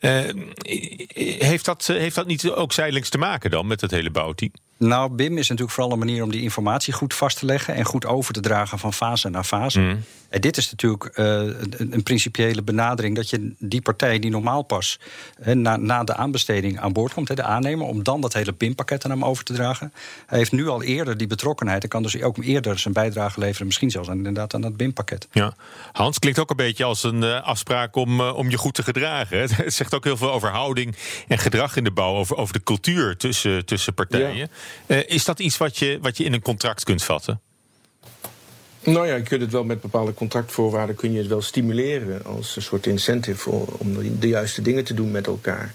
Uh, 0.00 0.20
heeft, 1.38 1.64
dat, 1.64 1.86
heeft 1.86 2.14
dat 2.14 2.26
niet 2.26 2.50
ook 2.50 2.72
zijdelings 2.72 3.08
te 3.08 3.18
maken 3.18 3.50
dan 3.50 3.66
met 3.66 3.80
het 3.80 3.90
hele 3.90 4.10
bouwteam? 4.10 4.52
Nou, 4.88 5.10
BIM 5.10 5.38
is 5.38 5.48
natuurlijk 5.48 5.70
vooral 5.70 5.92
een 5.92 5.98
manier 5.98 6.22
om 6.22 6.30
die 6.30 6.42
informatie 6.42 6.92
goed 6.92 7.14
vast 7.14 7.38
te 7.38 7.46
leggen 7.46 7.74
en 7.74 7.84
goed 7.84 8.06
over 8.06 8.34
te 8.34 8.40
dragen 8.40 8.78
van 8.78 8.92
fase 8.92 9.28
naar 9.28 9.44
fase. 9.44 9.80
Mm. 9.80 10.02
En 10.30 10.40
dit 10.40 10.56
is 10.56 10.70
natuurlijk 10.70 11.04
uh, 11.04 11.24
een, 11.26 11.92
een, 11.92 12.02
principiële 12.02 12.62
benadering 12.62 13.16
dat 13.16 13.30
je 13.30 13.52
die 13.58 13.82
partij 13.82 14.18
die 14.18 14.30
normaal 14.30 14.62
pas 14.62 14.98
na, 15.44 15.76
na, 15.76 16.04
de 16.04 16.14
aanbesteding 16.14 16.80
aan 16.80 16.92
boord 16.92 17.12
komt, 17.12 17.28
hè, 17.28 17.34
de 17.34 17.42
aannemer, 17.42 17.86
om 17.86 18.02
dan 18.02 18.20
dat 18.20 18.32
hele 18.32 18.52
BIM-pakket 18.52 19.04
aan 19.04 19.10
hem 19.10 19.24
over 19.24 19.44
te 19.44 19.52
dragen. 19.52 19.92
Hij 20.26 20.38
heeft 20.38 20.52
nu 20.52 20.68
al 20.68 20.82
eerder 20.82 21.16
die 21.16 21.26
betrokkenheid 21.26 21.82
en 21.82 21.88
kan 21.88 22.02
dus 22.02 22.22
ook 22.22 22.36
eerder 22.44 22.78
zijn 22.78 22.94
bijdrage 22.94 23.40
leveren, 23.40 23.66
misschien 23.66 23.90
zelfs 23.90 24.08
aan, 24.08 24.16
inderdaad 24.16 24.54
aan 24.54 24.60
dat 24.60 24.76
BIM-pakket. 24.76 25.28
Ja, 25.32 25.54
Hans 25.92 26.18
klinkt 26.18 26.38
ook 26.38 26.50
een 26.50 26.56
beetje 26.56 26.84
als 26.84 27.02
een 27.02 27.22
uh, 27.22 27.42
afspraak 27.42 27.96
om, 27.96 28.20
om 28.20 28.50
je 28.50 28.56
goed 28.56 28.74
te 28.74 28.82
gedragen. 28.82 29.38
Het 29.50 29.74
zegt 29.74 29.94
ook 29.94 30.04
heel 30.04 30.16
veel 30.16 30.32
over 30.32 30.48
houding 30.48 30.96
en 31.28 31.38
gedrag 31.38 31.76
in 31.76 31.84
de 31.84 31.90
bouw, 31.90 32.14
over, 32.14 32.36
over 32.36 32.52
de 32.52 32.62
cultuur 32.62 33.16
tussen, 33.16 33.64
tussen 33.64 33.94
partijen. 33.94 34.36
Ja. 34.36 34.46
Is 35.06 35.24
dat 35.24 35.38
iets 35.38 35.56
wat 35.56 35.76
je, 35.76 35.98
wat 36.02 36.16
je 36.16 36.24
in 36.24 36.32
een 36.32 36.42
contract 36.42 36.84
kunt 36.84 37.02
vatten? 37.02 37.40
Nou 38.84 39.06
ja, 39.06 39.14
je 39.14 39.22
kunt 39.22 39.40
het 39.40 39.52
wel 39.52 39.64
met 39.64 39.80
bepaalde 39.80 40.14
contractvoorwaarden 40.14 40.96
kun 40.96 41.12
je 41.12 41.18
het 41.18 41.26
wel 41.26 41.42
stimuleren 41.42 42.24
als 42.24 42.56
een 42.56 42.62
soort 42.62 42.86
incentive 42.86 43.50
om 43.50 44.18
de 44.20 44.28
juiste 44.28 44.62
dingen 44.62 44.84
te 44.84 44.94
doen 44.94 45.10
met 45.10 45.26
elkaar. 45.26 45.74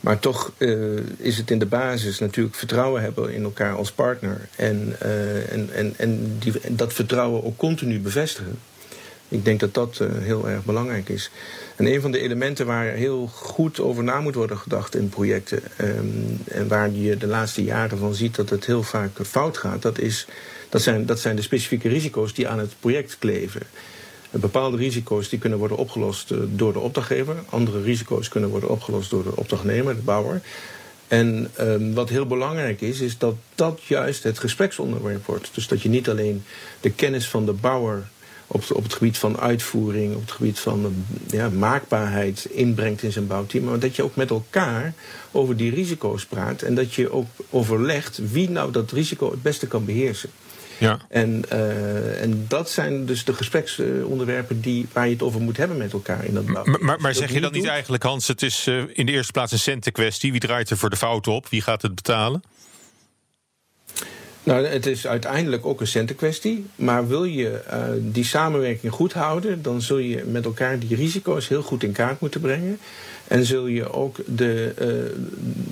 Maar 0.00 0.18
toch 0.18 0.52
uh, 0.58 1.00
is 1.16 1.36
het 1.36 1.50
in 1.50 1.58
de 1.58 1.66
basis 1.66 2.18
natuurlijk 2.18 2.54
vertrouwen 2.54 3.02
hebben 3.02 3.34
in 3.34 3.42
elkaar 3.42 3.74
als 3.74 3.92
partner 3.92 4.48
en, 4.56 4.96
uh, 5.02 5.52
en, 5.52 5.70
en, 5.72 5.94
en, 5.96 6.38
die, 6.38 6.60
en 6.60 6.76
dat 6.76 6.92
vertrouwen 6.92 7.44
ook 7.44 7.56
continu 7.56 8.00
bevestigen. 8.00 8.58
Ik 9.28 9.44
denk 9.44 9.60
dat 9.60 9.74
dat 9.74 9.98
uh, 10.02 10.08
heel 10.18 10.48
erg 10.48 10.64
belangrijk 10.64 11.08
is. 11.08 11.30
En 11.76 11.86
een 11.86 12.00
van 12.00 12.12
de 12.12 12.20
elementen 12.20 12.66
waar 12.66 12.84
heel 12.84 13.26
goed 13.26 13.80
over 13.80 14.04
na 14.04 14.20
moet 14.20 14.34
worden 14.34 14.58
gedacht 14.58 14.94
in 14.94 15.08
projecten, 15.08 15.62
um, 15.80 16.38
en 16.44 16.68
waar 16.68 16.90
je 16.90 17.16
de 17.16 17.26
laatste 17.26 17.64
jaren 17.64 17.98
van 17.98 18.14
ziet 18.14 18.34
dat 18.34 18.50
het 18.50 18.66
heel 18.66 18.82
vaak 18.82 19.10
fout 19.22 19.56
gaat, 19.56 19.82
dat 19.82 19.98
is 19.98 20.26
dat 20.68 20.82
zijn, 20.82 21.06
dat 21.06 21.20
zijn 21.20 21.36
de 21.36 21.42
specifieke 21.42 21.88
risico's 21.88 22.34
die 22.34 22.48
aan 22.48 22.58
het 22.58 22.74
project 22.80 23.16
kleven. 23.18 23.62
Bepaalde 24.30 24.76
risico's 24.76 25.28
die 25.28 25.38
kunnen 25.38 25.58
worden 25.58 25.76
opgelost 25.76 26.32
door 26.48 26.72
de 26.72 26.78
opdrachtgever. 26.78 27.36
Andere 27.48 27.82
risico's 27.82 28.28
kunnen 28.28 28.50
worden 28.50 28.68
opgelost 28.68 29.10
door 29.10 29.22
de 29.22 29.36
opdrachtnemer, 29.36 29.94
de 29.94 30.02
bouwer. 30.02 30.40
En 31.08 31.50
um, 31.60 31.94
wat 31.94 32.08
heel 32.08 32.26
belangrijk 32.26 32.80
is, 32.80 33.00
is 33.00 33.18
dat 33.18 33.34
dat 33.54 33.82
juist 33.82 34.22
het 34.22 34.38
gespreksonderwerp 34.38 35.26
wordt. 35.26 35.50
Dus 35.54 35.68
dat 35.68 35.82
je 35.82 35.88
niet 35.88 36.08
alleen 36.08 36.44
de 36.80 36.90
kennis 36.90 37.28
van 37.28 37.46
de 37.46 37.52
bouwer 37.52 38.08
op, 38.46 38.64
op 38.72 38.82
het 38.82 38.94
gebied 38.94 39.18
van 39.18 39.38
uitvoering, 39.38 40.14
op 40.14 40.20
het 40.20 40.30
gebied 40.30 40.58
van 40.58 41.04
ja, 41.26 41.48
maakbaarheid 41.48 42.46
inbrengt 42.50 43.02
in 43.02 43.12
zijn 43.12 43.26
bouwteam. 43.26 43.64
Maar 43.64 43.78
dat 43.78 43.96
je 43.96 44.02
ook 44.02 44.16
met 44.16 44.30
elkaar 44.30 44.94
over 45.30 45.56
die 45.56 45.74
risico's 45.74 46.26
praat. 46.26 46.62
En 46.62 46.74
dat 46.74 46.94
je 46.94 47.12
ook 47.12 47.26
overlegt 47.50 48.20
wie 48.30 48.50
nou 48.50 48.72
dat 48.72 48.92
risico 48.92 49.30
het 49.30 49.42
beste 49.42 49.66
kan 49.66 49.84
beheersen. 49.84 50.30
Ja. 50.78 50.98
En, 51.08 51.42
uh, 51.52 52.22
en 52.22 52.44
dat 52.48 52.70
zijn 52.70 53.06
dus 53.06 53.24
de 53.24 53.34
gespreksonderwerpen 53.34 54.60
die, 54.60 54.86
waar 54.92 55.06
je 55.06 55.12
het 55.12 55.22
over 55.22 55.40
moet 55.40 55.56
hebben 55.56 55.76
met 55.76 55.92
elkaar 55.92 56.24
in 56.24 56.34
dat 56.34 56.46
bouw. 56.46 56.64
Maar, 56.64 56.80
maar, 56.80 57.00
maar 57.00 57.14
zeg 57.14 57.32
je 57.32 57.40
dan 57.40 57.52
niet 57.52 57.62
doet? 57.62 57.70
eigenlijk, 57.70 58.02
Hans, 58.02 58.28
het 58.28 58.42
is 58.42 58.66
uh, 58.66 58.82
in 58.92 59.06
de 59.06 59.12
eerste 59.12 59.32
plaats 59.32 59.52
een 59.52 59.58
centenkwestie. 59.58 60.30
Wie 60.30 60.40
draait 60.40 60.70
er 60.70 60.76
voor 60.76 60.90
de 60.90 60.96
fouten 60.96 61.32
op? 61.32 61.48
Wie 61.48 61.62
gaat 61.62 61.82
het 61.82 61.94
betalen? 61.94 62.42
Nou, 64.46 64.66
het 64.66 64.86
is 64.86 65.06
uiteindelijk 65.06 65.66
ook 65.66 65.80
een 65.80 65.86
centenkwestie. 65.86 66.66
Maar 66.74 67.08
wil 67.08 67.24
je 67.24 67.62
uh, 67.70 67.82
die 67.98 68.24
samenwerking 68.24 68.92
goed 68.92 69.12
houden, 69.12 69.62
dan 69.62 69.82
zul 69.82 69.98
je 69.98 70.24
met 70.24 70.44
elkaar 70.44 70.78
die 70.78 70.96
risico's 70.96 71.48
heel 71.48 71.62
goed 71.62 71.82
in 71.82 71.92
kaart 71.92 72.20
moeten 72.20 72.40
brengen. 72.40 72.78
En 73.28 73.44
zul 73.44 73.66
je 73.66 73.92
ook 73.92 74.16
de, 74.26 74.74
uh, 74.80 74.86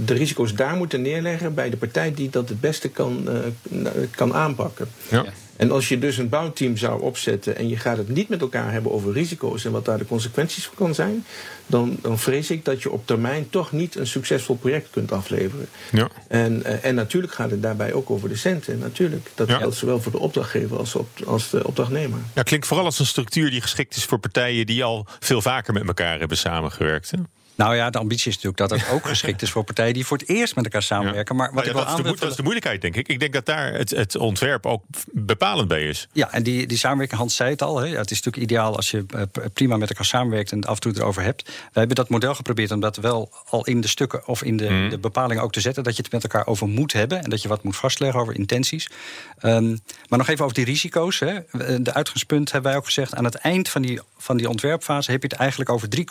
de 0.04 0.14
risico's 0.14 0.54
daar 0.54 0.76
moeten 0.76 1.02
neerleggen 1.02 1.54
bij 1.54 1.70
de 1.70 1.76
partij 1.76 2.14
die 2.14 2.30
dat 2.30 2.48
het 2.48 2.60
beste 2.60 2.88
kan, 2.88 3.28
uh, 3.72 3.88
kan 4.10 4.34
aanpakken. 4.34 4.88
Ja. 5.08 5.24
En 5.56 5.70
als 5.70 5.88
je 5.88 5.98
dus 5.98 6.16
een 6.16 6.28
bouwteam 6.28 6.76
zou 6.76 7.02
opzetten 7.02 7.56
en 7.56 7.68
je 7.68 7.76
gaat 7.76 7.96
het 7.96 8.08
niet 8.08 8.28
met 8.28 8.40
elkaar 8.40 8.72
hebben 8.72 8.92
over 8.92 9.12
risico's 9.12 9.64
en 9.64 9.72
wat 9.72 9.84
daar 9.84 9.98
de 9.98 10.06
consequenties 10.06 10.64
van 10.66 10.74
kan 10.74 10.94
zijn, 10.94 11.24
dan, 11.66 11.96
dan 12.02 12.18
vrees 12.18 12.50
ik 12.50 12.64
dat 12.64 12.82
je 12.82 12.90
op 12.90 13.06
termijn 13.06 13.50
toch 13.50 13.72
niet 13.72 13.96
een 13.96 14.06
succesvol 14.06 14.56
project 14.56 14.88
kunt 14.90 15.12
afleveren. 15.12 15.68
Ja. 15.92 16.08
En, 16.28 16.62
uh, 16.66 16.84
en 16.84 16.94
natuurlijk 16.94 17.32
gaat 17.32 17.50
het 17.50 17.62
daarbij 17.62 17.92
ook 17.92 18.10
over 18.10 18.28
de 18.28 18.36
centen. 18.36 18.78
Natuurlijk. 18.78 19.30
Dat 19.34 19.48
Ja. 19.48 19.58
geldt 19.58 19.76
zowel 19.76 20.00
voor 20.00 20.12
de 20.12 20.18
opdrachtgever 20.18 20.78
als, 20.78 20.94
op, 20.94 21.08
als 21.26 21.50
de 21.50 21.66
opdrachtnemer. 21.66 22.18
Ja, 22.34 22.42
klinkt 22.42 22.66
vooral 22.66 22.84
als 22.86 22.98
een 22.98 23.06
structuur 23.06 23.50
die 23.50 23.60
geschikt 23.60 23.96
is 23.96 24.04
voor 24.04 24.18
partijen 24.18 24.66
die 24.66 24.84
al 24.84 25.06
veel 25.20 25.42
vaker 25.42 25.72
met 25.72 25.86
elkaar 25.86 26.18
hebben 26.18 26.36
samengewerkt. 26.36 27.10
Hè? 27.10 27.18
Nou 27.54 27.76
ja, 27.76 27.90
de 27.90 27.98
ambitie 27.98 28.30
is 28.30 28.34
natuurlijk 28.34 28.70
dat 28.70 28.80
het 28.80 28.90
ook 28.94 29.06
geschikt 29.06 29.42
is 29.42 29.50
voor 29.50 29.64
partijen 29.64 29.94
die 29.94 30.06
voor 30.06 30.18
het 30.18 30.28
eerst 30.28 30.54
met 30.54 30.64
elkaar 30.64 30.82
samenwerken. 30.82 31.36
Maar 31.36 31.52
wat 31.52 31.62
ja, 31.64 31.70
ik 31.70 31.76
wel 31.76 31.84
dat, 31.84 31.98
is 31.98 32.04
de, 32.04 32.18
dat 32.18 32.30
is 32.30 32.36
de 32.36 32.42
moeilijkheid, 32.42 32.80
denk 32.80 32.96
ik. 32.96 33.08
Ik 33.08 33.20
denk 33.20 33.32
dat 33.32 33.46
daar 33.46 33.72
het, 33.72 33.90
het 33.90 34.16
ontwerp 34.16 34.66
ook 34.66 34.82
bepalend 35.12 35.68
bij 35.68 35.88
is. 35.88 36.08
Ja, 36.12 36.32
en 36.32 36.42
die, 36.42 36.66
die 36.66 36.78
samenwerking, 36.78 37.20
Hans 37.20 37.36
zei 37.36 37.50
het 37.50 37.62
al. 37.62 37.78
Hè, 37.78 37.96
het 37.96 38.10
is 38.10 38.22
natuurlijk 38.22 38.52
ideaal 38.52 38.76
als 38.76 38.90
je 38.90 39.04
eh, 39.08 39.22
prima 39.52 39.76
met 39.76 39.88
elkaar 39.88 40.04
samenwerkt 40.04 40.50
en 40.52 40.58
het 40.58 40.66
af 40.66 40.74
en 40.74 40.80
toe 40.80 40.92
erover 40.96 41.22
hebt. 41.22 41.42
Wij 41.44 41.54
hebben 41.72 41.96
dat 41.96 42.08
model 42.08 42.34
geprobeerd 42.34 42.70
om 42.70 42.80
dat 42.80 42.96
wel 42.96 43.32
al 43.48 43.66
in 43.66 43.80
de 43.80 43.88
stukken 43.88 44.26
of 44.26 44.42
in 44.42 44.56
de, 44.56 44.68
Mhm. 44.70 44.88
de 44.90 44.98
bepalingen 44.98 45.42
ook 45.42 45.52
te 45.52 45.60
zetten. 45.60 45.82
Dat 45.84 45.96
je 45.96 46.02
het 46.02 46.12
met 46.12 46.22
elkaar 46.22 46.46
over 46.46 46.68
moet 46.68 46.92
hebben 46.92 47.22
en 47.22 47.30
dat 47.30 47.42
je 47.42 47.48
wat 47.48 47.62
moet 47.62 47.76
vastleggen 47.76 48.20
over 48.20 48.34
intenties. 48.34 48.90
Ehm, 49.38 49.76
maar 50.08 50.18
nog 50.18 50.28
even 50.28 50.44
over 50.44 50.56
die 50.56 50.64
risico's. 50.64 51.18
Hè. 51.18 51.38
De 51.82 51.92
uitgangspunt 51.94 52.52
hebben 52.52 52.70
wij 52.70 52.80
ook 52.80 52.86
gezegd. 52.86 53.14
Aan 53.14 53.24
het 53.24 53.34
eind 53.34 53.68
van 53.68 53.82
die, 53.82 54.00
van 54.24 54.36
die 54.36 54.48
ontwerpfase 54.48 55.10
heb 55.10 55.22
je 55.22 55.28
het 55.28 55.38
eigenlijk 55.38 55.70
over 55.70 55.88
drie 55.88 56.04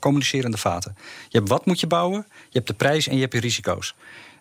communicerende 0.00 0.56
vaten. 0.56 0.96
Je 1.28 1.38
hebt 1.38 1.48
wat 1.48 1.66
moet 1.66 1.80
je 1.80 1.86
bouwen, 1.86 2.26
je 2.28 2.58
hebt 2.58 2.66
de 2.66 2.74
prijs 2.74 3.08
en 3.08 3.14
je 3.14 3.20
hebt 3.20 3.32
je 3.32 3.40
risico's. 3.40 3.94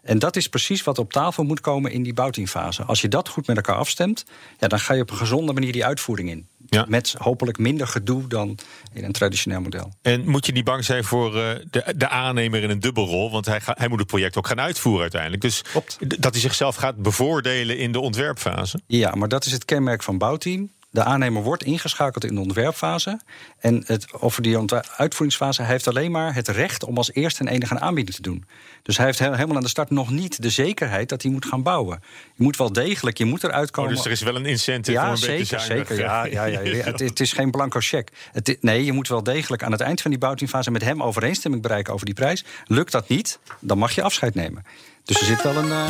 En 0.04 0.20
dat 0.20 0.36
is 0.36 0.48
precies 0.48 0.84
wat 0.84 0.98
op 0.98 1.12
tafel 1.12 1.44
moet 1.44 1.60
komen 1.60 1.92
in 1.92 2.04
die 2.04 2.14
bouwteamfase. 2.14 2.84
Als 2.84 3.02
je 3.02 3.08
dat 3.08 3.30
goed 3.30 3.48
met 3.48 3.56
elkaar 3.56 3.76
afstemt, 3.76 4.26
ja, 4.60 4.68
dan 4.68 4.80
ga 4.80 4.94
je 4.94 5.02
op 5.02 5.10
een 5.10 5.18
gezonde 5.18 5.54
manier 5.54 5.72
die 5.72 5.86
uitvoering 5.86 6.30
in. 6.30 6.48
Ja. 6.70 6.86
Met 6.88 7.16
hopelijk 7.18 7.58
minder 7.58 7.88
gedoe 7.88 8.28
dan 8.28 8.58
in 8.94 9.04
een 9.04 9.12
traditioneel 9.12 9.62
model. 9.62 9.94
En 10.02 10.30
moet 10.30 10.46
je 10.46 10.52
niet 10.52 10.64
bang 10.64 10.86
zijn 10.86 11.04
voor 11.04 11.38
eh, 11.38 11.56
de, 11.72 11.94
de 11.98 12.08
aannemer 12.08 12.64
in 12.64 12.70
een 12.70 12.80
dubbelrol? 12.80 13.32
Want 13.32 13.46
hij, 13.46 13.62
ga, 13.62 13.76
hij 13.78 13.88
moet 13.88 14.00
het 14.00 14.08
project 14.08 14.38
ook 14.38 14.48
gaan 14.48 14.60
uitvoeren 14.60 15.02
uiteindelijk. 15.02 15.42
Dus 15.42 15.62
Klopt. 15.62 16.22
dat 16.22 16.32
hij 16.32 16.42
zichzelf 16.42 16.76
gaat 16.76 16.96
bevoordelen 16.96 17.78
in 17.78 17.92
de 17.92 18.00
ontwerpfase. 18.00 18.80
Ja, 18.88 19.16
maar 19.16 19.28
dat 19.28 19.46
is 19.46 19.52
het 19.52 19.66
kenmerk 19.66 20.04
van 20.04 20.18
bouwteam. 20.18 20.70
De 20.94 21.04
aannemer 21.04 21.44
wordt 21.44 21.64
ingeschakeld 21.64 22.26
in 22.26 22.36
de 22.36 22.42
ontwerpfase. 22.42 23.20
En 23.60 23.84
het, 23.86 24.14
over 24.22 24.42
die 24.42 24.58
uitvoeringsfase, 24.98 25.62
hij 25.62 25.72
heeft 25.72 25.88
alleen 25.88 26.12
maar 26.12 26.36
het 26.36 26.48
recht 26.48 26.84
om 26.84 26.98
als 26.98 27.14
eerste 27.14 27.40
en 27.40 27.48
enige 27.48 27.74
een 27.74 27.82
aanbieding 27.82 28.16
te 28.16 28.22
doen. 28.22 28.46
Dus 28.84 28.98
hij 28.98 29.06
heeft 29.06 29.20
he- 29.20 29.32
helemaal 29.36 29.56
aan 29.56 29.64
de 29.64 29.70
start 29.70 29.90
nog 29.90 30.10
niet 30.10 30.42
de 30.42 30.50
zekerheid 30.50 31.10
dat 31.10 31.22
hij 31.22 31.32
moet 31.32 31.46
gaan 31.46 31.64
bouwen. 31.64 32.04
Je 32.36 32.44
moet 32.44 32.58
wel 32.58 32.74
degelijk, 32.74 33.18
je 33.18 33.26
moet 33.26 33.44
eruit 33.44 33.68
Oh, 33.68 33.74
komen. 33.74 33.96
dus 33.96 34.06
er 34.06 34.12
is 34.12 34.22
wel 34.22 34.36
een 34.36 34.46
incentive 34.46 34.98
ja, 34.98 35.06
om 35.06 35.12
een 35.12 35.18
zeker, 35.18 35.38
beetje 35.38 35.60
zuinig, 35.60 35.88
zeker. 35.88 36.04
Ja, 36.04 36.26
ja, 36.26 36.44
ja, 36.46 36.60
ja. 36.76 36.84
Het, 36.84 37.00
het 37.00 37.20
is 37.20 37.34
geen 37.34 37.52
blanco 37.52 37.80
cheque. 37.80 38.14
Het, 38.32 38.58
nee, 38.62 38.86
je 38.86 38.92
moet 38.92 39.08
wel 39.08 39.24
degelijk 39.24 39.64
aan 39.64 39.72
het 39.72 39.82
eind 39.82 40.02
van 40.02 40.12
die 40.12 40.20
bouwteamfase 40.20 40.72
met 40.72 40.84
hem 40.84 41.04
overeenstemming 41.04 41.62
bereiken 41.62 41.94
over 41.94 42.06
die 42.06 42.16
prijs. 42.16 42.44
Lukt 42.66 42.92
dat 42.92 43.08
niet, 43.08 43.40
dan 43.60 43.78
mag 43.78 43.92
je 43.96 44.02
afscheid 44.02 44.36
nemen. 44.36 44.64
Dus 45.04 45.20
er 45.20 45.26
zit 45.26 45.42
wel 45.44 45.56
een. 45.56 45.72
eh, 45.72 45.90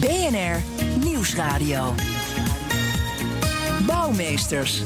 BNR 0.00 0.62
Nieuwsradio. 1.04 1.94
Bouwmeesters. 3.86 4.82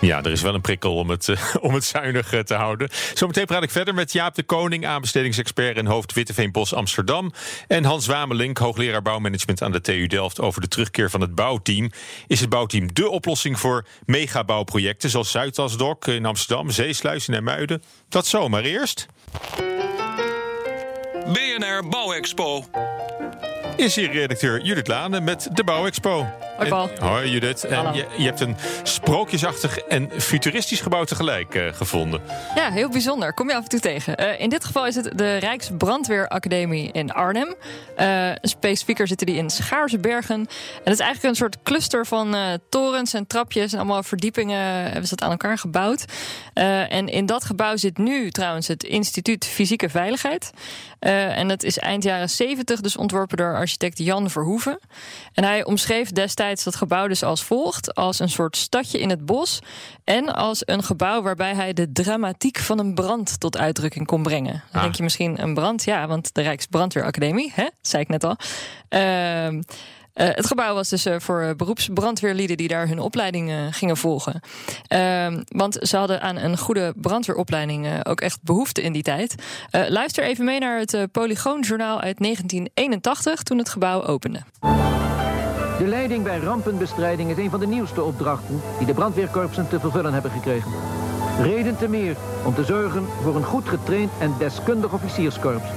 Ja, 0.00 0.22
er 0.22 0.30
is 0.30 0.42
wel 0.42 0.54
een 0.54 0.60
prikkel 0.60 0.94
om 0.94 1.10
het, 1.10 1.28
eh, 1.28 1.54
om 1.60 1.74
het 1.74 1.84
zuinig 1.84 2.32
eh, 2.32 2.40
te 2.40 2.54
houden. 2.54 2.88
Zometeen 3.14 3.46
praat 3.46 3.62
ik 3.62 3.70
verder 3.70 3.94
met 3.94 4.12
Jaap 4.12 4.34
de 4.34 4.42
Koning, 4.42 4.86
aanbestedingsexpert 4.86 5.76
en 5.76 5.86
hoofd 5.86 6.12
Witteveen 6.12 6.52
Bos 6.52 6.74
Amsterdam. 6.74 7.32
En 7.68 7.84
Hans 7.84 8.06
Wamelink, 8.06 8.58
hoogleraar 8.58 9.02
bouwmanagement 9.02 9.62
aan 9.62 9.72
de 9.72 9.80
TU 9.80 10.06
Delft, 10.06 10.40
over 10.40 10.60
de 10.60 10.68
terugkeer 10.68 11.10
van 11.10 11.20
het 11.20 11.34
bouwteam. 11.34 11.90
Is 12.26 12.40
het 12.40 12.48
bouwteam 12.48 12.92
dé 12.92 13.04
oplossing 13.04 13.58
voor 13.60 13.86
megabouwprojecten 14.04 15.10
zoals 15.10 15.30
Zuidasdok 15.30 16.06
in 16.06 16.24
Amsterdam, 16.24 16.70
Zeesluis 16.70 17.28
en 17.28 17.44
Muiden? 17.44 17.82
Dat 18.08 18.26
zo, 18.26 18.48
maar 18.48 18.62
eerst. 18.62 19.06
BNR 21.32 21.88
Bouwexpo. 21.88 22.64
Is 23.76 23.94
hier 23.94 24.10
redacteur 24.12 24.60
Judith 24.60 24.86
Lane 24.88 25.20
met 25.20 25.48
de 25.52 25.64
Bouwexpo. 25.64 26.26
Hoi, 26.56 26.68
Paul. 26.68 26.90
En- 26.90 27.06
hoi 27.06 27.30
Judith. 27.30 27.64
En 27.64 27.94
je, 27.94 28.06
je 28.16 28.24
hebt 28.24 28.40
een 28.40 28.56
sprookjesachtig 28.82 29.78
en 29.78 30.10
futuristisch 30.18 30.80
gebouw 30.80 31.04
tegelijk 31.04 31.54
eh, 31.54 31.72
gevonden. 31.72 32.20
Ja, 32.54 32.70
heel 32.70 32.88
bijzonder. 32.88 33.34
Kom 33.34 33.48
je 33.48 33.54
af 33.56 33.62
en 33.62 33.68
toe 33.68 33.80
tegen. 33.80 34.16
Eh, 34.16 34.40
in 34.40 34.48
dit 34.48 34.64
geval 34.64 34.86
is 34.86 34.94
het 34.94 35.18
de 35.18 35.36
Rijksbrandweeracademie 35.36 36.92
in 36.92 37.12
Arnhem. 37.12 37.54
Eh 37.96 38.30
specifieker 38.42 39.06
zitten 39.06 39.26
die 39.26 39.36
in 39.36 39.50
Schaarsebergen. 39.50 40.34
En 40.34 40.48
het 40.84 40.92
is 40.92 40.98
eigenlijk 40.98 41.22
een 41.22 41.34
soort 41.34 41.62
cluster 41.62 42.06
van 42.06 42.36
torens 42.68 43.14
en 43.14 43.26
trapjes... 43.26 43.72
en 43.72 43.78
allemaal 43.78 44.02
verdiepingen 44.02 44.60
hebben 44.82 45.06
ze 45.06 45.14
dat 45.14 45.22
aan 45.22 45.30
elkaar 45.30 45.58
gebouwd. 45.58 46.04
En 46.88 47.08
in 47.08 47.26
dat 47.26 47.44
gebouw 47.44 47.76
zit 47.76 47.98
nu 47.98 48.30
trouwens 48.30 48.68
het 48.68 48.82
Instituut 48.84 49.46
Fysieke 49.46 49.88
Veiligheid. 49.88 50.50
Uh, 51.06 51.38
en 51.38 51.48
het 51.48 51.62
is 51.62 51.78
eind 51.78 52.02
jaren 52.02 52.30
70, 52.30 52.80
dus 52.80 52.96
ontworpen 52.96 53.36
door 53.36 53.54
architect 53.54 53.98
Jan 53.98 54.30
Verhoeven. 54.30 54.78
En 55.32 55.44
hij 55.44 55.64
omschreef 55.64 56.10
destijds 56.10 56.64
dat 56.64 56.76
gebouw 56.76 57.08
dus 57.08 57.22
als 57.22 57.44
volgt: 57.44 57.94
als 57.94 58.18
een 58.18 58.28
soort 58.28 58.56
stadje 58.56 58.98
in 59.00 59.10
het 59.10 59.26
bos. 59.26 59.58
En 60.04 60.34
als 60.34 60.62
een 60.64 60.82
gebouw 60.82 61.22
waarbij 61.22 61.54
hij 61.54 61.72
de 61.72 61.92
dramatiek 61.92 62.58
van 62.58 62.78
een 62.78 62.94
brand 62.94 63.40
tot 63.40 63.58
uitdrukking 63.58 64.06
kon 64.06 64.22
brengen. 64.22 64.52
Dan 64.52 64.62
Ah. 64.72 64.82
denk 64.82 64.94
je 64.94 65.02
misschien 65.02 65.42
een 65.42 65.54
brand, 65.54 65.84
ja, 65.84 66.06
want 66.06 66.34
de 66.34 66.42
Rijksbrandweeracademie, 66.42 67.52
hè, 67.54 67.62
dat 67.62 67.72
zei 67.80 68.02
ik 68.02 68.08
net 68.08 68.24
al. 68.24 68.36
Ehm, 68.88 69.62
eh, 70.12 70.28
het 70.30 70.46
gebouw 70.46 70.74
was 70.74 70.88
dus 70.88 71.04
eh, 71.04 71.14
voor 71.18 71.40
eh, 71.40 71.54
beroepsbrandweerlieden 71.56 72.56
die 72.56 72.68
daar 72.68 72.88
hun 72.88 72.98
opleiding 72.98 73.52
gingen 73.70 73.96
volgen. 73.96 74.40
Ehm, 74.86 75.42
want 75.48 75.78
ze 75.80 75.96
hadden 75.96 76.20
aan 76.20 76.36
een 76.36 76.58
goede 76.58 76.94
brandweeropleiding 76.96 78.06
ook 78.06 78.20
echt 78.20 78.38
behoefte 78.42 78.82
in 78.82 78.92
die 78.92 79.02
tijd. 79.02 79.34
Luister 79.70 80.24
even 80.24 80.44
mee 80.44 80.58
naar 80.58 80.78
het 80.78 81.08
Polygoonjournaal 81.12 82.00
uit 82.00 82.18
1981 82.18 83.42
toen 83.42 83.58
het 83.58 83.68
gebouw 83.68 84.02
opende. 84.04 84.40
De 85.78 85.86
leiding 85.86 86.24
bij 86.24 86.38
rampenbestrijding 86.38 87.30
is 87.30 87.36
een 87.36 87.50
van 87.50 87.60
de 87.60 87.66
nieuwste 87.66 88.02
opdrachten 88.02 88.60
die 88.78 88.86
de 88.86 88.94
brandweerkorpsen 88.94 89.68
te 89.68 89.80
vervullen 89.80 90.12
hebben 90.12 90.30
gekregen. 90.30 90.72
Reden 91.40 91.76
te 91.76 91.88
meer 91.88 92.16
om 92.44 92.54
te 92.54 92.64
zorgen 92.64 93.06
voor 93.22 93.36
een 93.36 93.44
goed 93.44 93.68
getraind 93.68 94.10
en 94.18 94.34
deskundig 94.38 94.92
officierskorps. 94.92 95.68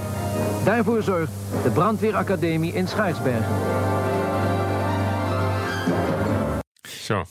Daarvoor 0.63 1.03
zorgt 1.03 1.31
de 1.63 1.69
brandweeracademie 1.69 2.73
in 2.73 2.87
Schaarsbergen. 2.87 3.55
Zo. 7.03 7.25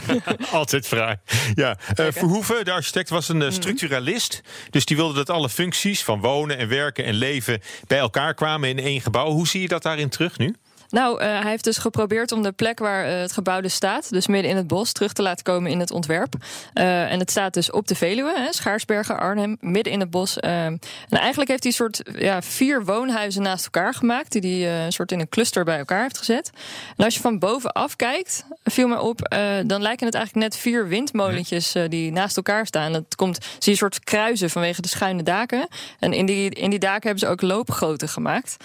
Altijd 0.52 0.86
fraai. 0.86 1.16
Ja, 1.54 1.78
eh, 1.94 2.06
Verhoeven, 2.10 2.64
de 2.64 2.72
architect, 2.72 3.08
was 3.08 3.28
een 3.28 3.42
eh, 3.42 3.50
structuralist. 3.50 4.40
Dus 4.70 4.84
die 4.84 4.96
wilde 4.96 5.14
dat 5.14 5.30
alle 5.30 5.48
functies 5.48 6.04
van 6.04 6.20
wonen 6.20 6.58
en 6.58 6.68
werken 6.68 7.04
en 7.04 7.14
leven 7.14 7.60
bij 7.86 7.98
elkaar 7.98 8.34
kwamen 8.34 8.68
in 8.68 8.78
één 8.78 9.00
gebouw. 9.00 9.30
Hoe 9.30 9.48
zie 9.48 9.60
je 9.60 9.68
dat 9.68 9.82
daarin 9.82 10.08
terug 10.08 10.38
nu? 10.38 10.54
Nou, 10.90 11.20
eh, 11.20 11.40
hij 11.40 11.50
heeft 11.50 11.64
dus 11.64 11.78
geprobeerd 11.78 12.32
om 12.32 12.42
de 12.42 12.52
plek 12.52 12.78
waar 12.78 13.04
eh, 13.04 13.20
het 13.20 13.32
gebouw 13.32 13.60
dus 13.60 13.74
staat, 13.74 14.10
dus 14.10 14.26
midden 14.26 14.50
in 14.50 14.56
het 14.56 14.66
bos, 14.66 14.92
terug 14.92 15.12
te 15.12 15.22
laten 15.22 15.44
komen 15.44 15.70
in 15.70 15.80
het 15.80 15.90
ontwerp. 15.90 16.34
Eh, 16.72 17.12
en 17.12 17.18
het 17.18 17.30
staat 17.30 17.54
dus 17.54 17.70
op 17.70 17.88
de 17.88 17.94
Veluwe, 17.94 18.32
hè, 18.36 18.52
Schaarsbergen, 18.52 19.18
Arnhem, 19.18 19.56
midden 19.60 19.92
in 19.92 20.00
het 20.00 20.10
bos. 20.10 20.38
En 20.38 20.78
eigenlijk 21.08 21.50
heeft 21.50 21.62
hij 21.62 21.72
een 21.72 21.78
soort 21.78 22.02
ja, 22.18 22.42
vier 22.42 22.84
woonhuizen 22.84 23.42
naast 23.42 23.64
elkaar 23.64 23.94
gemaakt, 23.94 24.32
die 24.32 24.64
hij 24.64 24.84
een 24.84 24.92
soort 24.92 25.12
in 25.12 25.20
een 25.20 25.28
cluster 25.28 25.64
bij 25.64 25.78
elkaar 25.78 26.02
heeft 26.02 26.18
gezet. 26.18 26.50
En 26.96 27.04
als 27.04 27.14
je 27.14 27.20
van 27.20 27.38
bovenaf 27.38 27.96
kijkt, 27.96 28.44
viel 28.64 28.88
me 28.88 29.00
op, 29.00 29.34
dan 29.66 29.82
lijken 29.82 30.06
het 30.06 30.14
eigenlijk 30.14 30.34
net 30.34 30.56
vier 30.56 30.88
windmolentjes 30.88 31.74
die 31.88 32.12
naast 32.12 32.36
elkaar 32.36 32.66
staan. 32.66 32.92
Dat 32.92 33.14
komt, 33.16 33.38
zie 33.42 33.58
je 33.58 33.70
een 33.70 33.76
soort 33.76 34.04
kruisen 34.04 34.50
vanwege 34.50 34.82
de 34.82 34.88
schuine 34.88 35.22
daken. 35.22 35.68
En 35.98 36.12
in 36.12 36.26
die, 36.26 36.50
in 36.50 36.70
die 36.70 36.78
daken 36.78 37.02
hebben 37.02 37.18
ze 37.18 37.28
ook 37.28 37.42
loopgoten 37.42 38.08
gemaakt. 38.08 38.56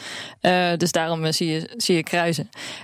Dus 0.77 0.91
daarom 0.91 1.31
zie 1.31 1.51
je, 1.51 1.73
zie 1.77 1.95
je 1.95 2.03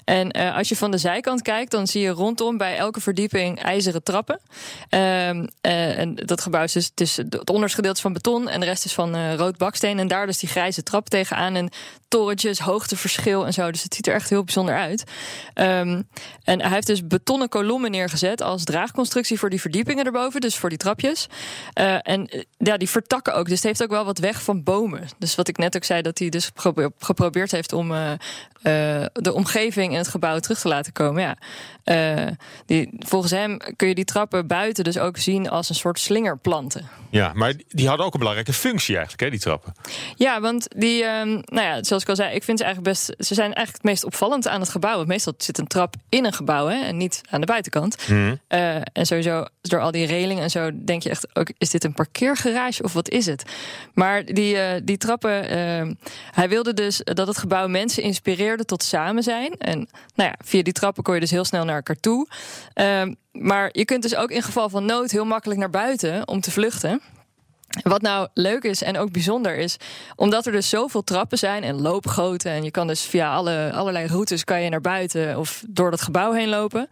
En 0.04 0.32
eh, 0.32 0.56
als 0.58 0.70
je 0.70 0.76
van 0.76 0.92
de 0.92 0.98
zijkant 0.98 1.42
kijkt, 1.42 1.72
dan 1.72 1.88
zie 1.88 2.02
je 2.02 2.10
rondom 2.10 2.58
bij 2.58 2.78
elke 2.78 3.02
verdieping 3.02 3.60
ijzeren 3.60 4.04
trappen. 4.04 4.40
Ehm, 4.90 5.48
eh, 5.62 5.98
en 5.98 6.16
dat 6.16 6.42
gebouw 6.42 6.64
is 6.64 6.74
dus 6.74 6.86
het, 7.16 7.34
is 7.34 7.40
onderste 7.44 7.76
gedeelte 7.76 8.02
van 8.02 8.14
beton 8.14 8.50
en 8.50 8.60
de 8.60 8.66
rest 8.66 8.86
is 8.86 8.94
van 8.94 9.16
eh, 9.16 9.36
rood 9.36 9.58
baksteen. 9.58 10.00
En 10.00 10.08
daar 10.08 10.26
dus 10.26 10.40
die 10.40 10.50
grijze 10.50 10.84
trap 10.84 11.10
tegenaan. 11.10 11.56
En 11.56 11.70
torentjes, 12.12 12.60
hoogteverschil 12.60 13.46
en 13.46 13.54
zo. 13.54 13.72
Dus 13.72 13.84
het 13.84 13.94
ziet 13.94 14.08
er 14.08 14.14
echt 14.14 14.30
heel 14.30 14.44
bijzonder 14.44 14.76
uit. 14.76 15.04
Ehm, 15.54 16.02
en 16.44 16.62
hij 16.62 16.70
heeft 16.70 16.88
dus 16.88 17.08
betonnen 17.08 17.50
kolommen 17.50 17.92
neergezet 17.92 18.42
als 18.42 18.64
draagconstructie 18.64 19.40
voor 19.40 19.50
die 19.50 19.62
verdiepingen 19.62 20.06
erboven. 20.06 20.42
Dus 20.42 20.58
voor 20.58 20.70
die 20.70 20.78
trapjes. 20.78 21.28
Eh, 21.74 21.94
en 22.02 22.28
eh, 22.28 22.42
ja, 22.58 22.78
die 22.78 22.90
vertakken 22.90 23.36
ook. 23.36 23.46
Dus 23.46 23.56
het 23.56 23.64
heeft 23.64 23.84
ook 23.84 23.90
wel 23.90 24.06
wat 24.06 24.18
weg 24.18 24.42
van 24.42 24.64
bomen. 24.64 25.08
Dus 25.18 25.36
wat 25.36 25.48
ik 25.48 25.58
net 25.58 25.76
ook 25.76 25.84
zei, 25.84 26.02
dat 26.02 26.20
hij 26.20 26.30
dus 26.30 26.52
gepro- 26.56 26.92
geprobeerd 27.00 27.52
heeft 27.52 27.74
om 27.74 27.92
eh, 27.92 28.12
de 29.14 29.34
omgeving 29.34 29.92
en 29.92 29.98
het 29.98 30.08
gebouw 30.08 30.40
terug 30.40 30.60
te 30.60 30.68
laten 30.68 30.94
komen. 30.94 31.22
Ja. 31.22 31.38
Die, 32.66 32.90
volgens 33.00 33.32
hem 33.32 33.58
kun 33.76 33.88
je 33.88 33.96
die 33.96 34.06
trappen 34.06 34.48
buiten 34.48 34.84
dus 34.84 34.98
ook 34.98 35.18
zien 35.18 35.50
als 35.50 35.70
een 35.70 35.76
soort 35.76 36.00
slingerplanten. 36.00 36.90
Ja, 37.10 37.32
maar 37.34 37.54
die 37.68 37.88
hadden 37.88 38.06
ook 38.06 38.14
een 38.14 38.20
belangrijke 38.20 38.54
functie 38.54 38.96
eigenlijk, 38.96 39.24
hè, 39.24 39.30
die 39.30 39.40
trappen. 39.40 39.74
Ja, 40.16 40.42
want 40.42 40.68
die, 40.76 41.04
ehm, 41.04 41.30
nou 41.30 41.68
ja, 41.68 41.84
zoals 41.84 42.01
ik 42.02 42.10
al 42.10 42.16
zei, 42.16 42.36
ik 42.36 42.44
vind 42.44 42.58
ze 42.58 42.64
eigenlijk 42.64 42.96
best. 42.96 43.26
Ze 43.28 43.34
zijn 43.34 43.54
eigenlijk 43.54 43.76
het 43.76 43.84
meest 43.84 44.04
opvallend 44.04 44.48
aan 44.48 44.60
het 44.60 44.70
gebouw. 44.70 44.96
Want 44.96 45.08
meestal 45.08 45.34
zit 45.38 45.58
een 45.58 45.68
trap 45.68 45.96
in 46.10 46.26
een 46.26 46.34
gebouw 46.34 46.68
hè, 46.68 46.84
en 46.84 46.98
niet 46.98 47.22
aan 47.30 47.40
de 47.40 47.46
buitenkant. 47.46 47.96
Eh, 48.48 48.76
en 48.76 49.06
sowieso, 49.06 49.46
door 49.62 49.80
al 49.80 49.92
die 49.92 50.06
relingen 50.06 50.44
en 50.44 50.50
zo, 50.50 50.72
denk 50.86 51.04
je 51.04 51.10
echt 51.10 51.36
ook: 51.36 51.52
is 51.58 51.70
dit 51.70 51.84
een 51.84 51.94
parkeergarage 51.94 52.84
of 52.84 52.94
wat 52.94 53.10
is 53.10 53.26
het? 53.26 53.44
Maar 53.94 54.26
die, 54.26 54.58
eh, 54.58 54.82
die 54.84 54.98
trappen, 54.98 55.50
ehm, 55.50 55.94
hij 56.32 56.50
wilde 56.50 56.74
dus 56.74 57.02
dat 57.04 57.28
het 57.28 57.38
gebouw 57.38 57.68
mensen 57.68 58.04
inspireerde 58.04 58.66
tot 58.66 58.84
samen 58.84 59.24
zijn. 59.24 59.54
En 59.58 59.78
nou 60.16 60.30
ja, 60.30 60.36
via 60.46 60.64
die 60.64 60.74
trappen 60.74 61.04
kon 61.04 61.14
je 61.14 61.20
dus 61.20 61.32
heel 61.32 61.46
snel 61.46 61.66
naar 61.66 61.76
elkaar 61.76 62.00
toe. 62.00 62.28
Maar 63.32 63.70
je 63.72 63.86
kunt 63.86 64.02
dus 64.02 64.16
ook 64.16 64.32
in 64.32 64.42
geval 64.42 64.70
van 64.70 64.86
nood 64.86 65.12
heel 65.12 65.26
makkelijk 65.26 65.60
naar 65.60 65.70
buiten 65.70 66.28
om 66.28 66.42
te 66.42 66.52
vluchten. 66.52 67.02
Wat 67.84 68.02
nou 68.02 68.28
leuk 68.34 68.64
is 68.64 68.84
en 68.84 68.98
ook 68.98 69.12
bijzonder 69.12 69.58
is, 69.58 69.78
omdat 70.16 70.46
er 70.46 70.52
dus 70.52 70.70
zoveel 70.70 71.04
trappen 71.04 71.38
zijn 71.38 71.64
en 71.64 71.82
loopgoten. 71.82 72.52
En 72.52 72.64
je 72.64 72.72
kan 72.72 72.88
dus 72.88 73.02
via 73.02 73.34
alle, 73.34 73.72
allerlei 73.74 74.08
routes 74.08 74.44
kan 74.44 74.62
je 74.62 74.70
naar 74.70 74.82
buiten 74.82 75.38
of 75.38 75.64
door 75.68 75.92
dat 75.92 76.02
gebouw 76.02 76.32
heen 76.32 76.50
lopen. 76.50 76.88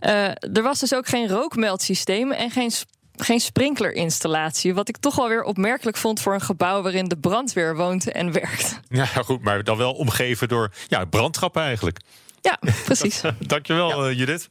Eh, 0.00 0.26
er 0.26 0.62
was 0.62 0.80
dus 0.80 0.94
ook 0.94 1.08
geen 1.08 1.28
rookmeldsysteem 1.28 2.32
en 2.32 2.50
geen 2.50 2.70
geen 3.16 3.40
sprinklerinstallatie. 3.40 4.74
Wat 4.74 4.88
ik 4.88 4.96
toch 4.96 5.16
wel 5.16 5.28
weer 5.28 5.42
opmerkelijk 5.42 5.96
vond 5.96 6.20
voor 6.20 6.34
een 6.34 6.40
gebouw 6.40 6.82
waarin 6.82 7.08
de 7.08 7.16
brandweer 7.16 7.76
woont 7.76 8.12
en 8.12 8.32
werkt. 8.32 8.78
Ja, 8.88 9.06
goed, 9.06 9.42
maar 9.42 9.64
dan 9.64 9.76
wel 9.76 9.92
omgeven 9.92 10.48
door 10.48 10.70
ja, 10.88 11.04
brandtrappen 11.04 11.62
eigenlijk. 11.62 11.98
Ja, 12.40 12.58
precies. 12.84 13.20
Dankjewel, 13.38 14.06
eh, 14.06 14.18
Judith. 14.18 14.48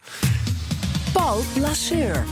Paul 1.14 1.44
Lasseur. 1.60 2.26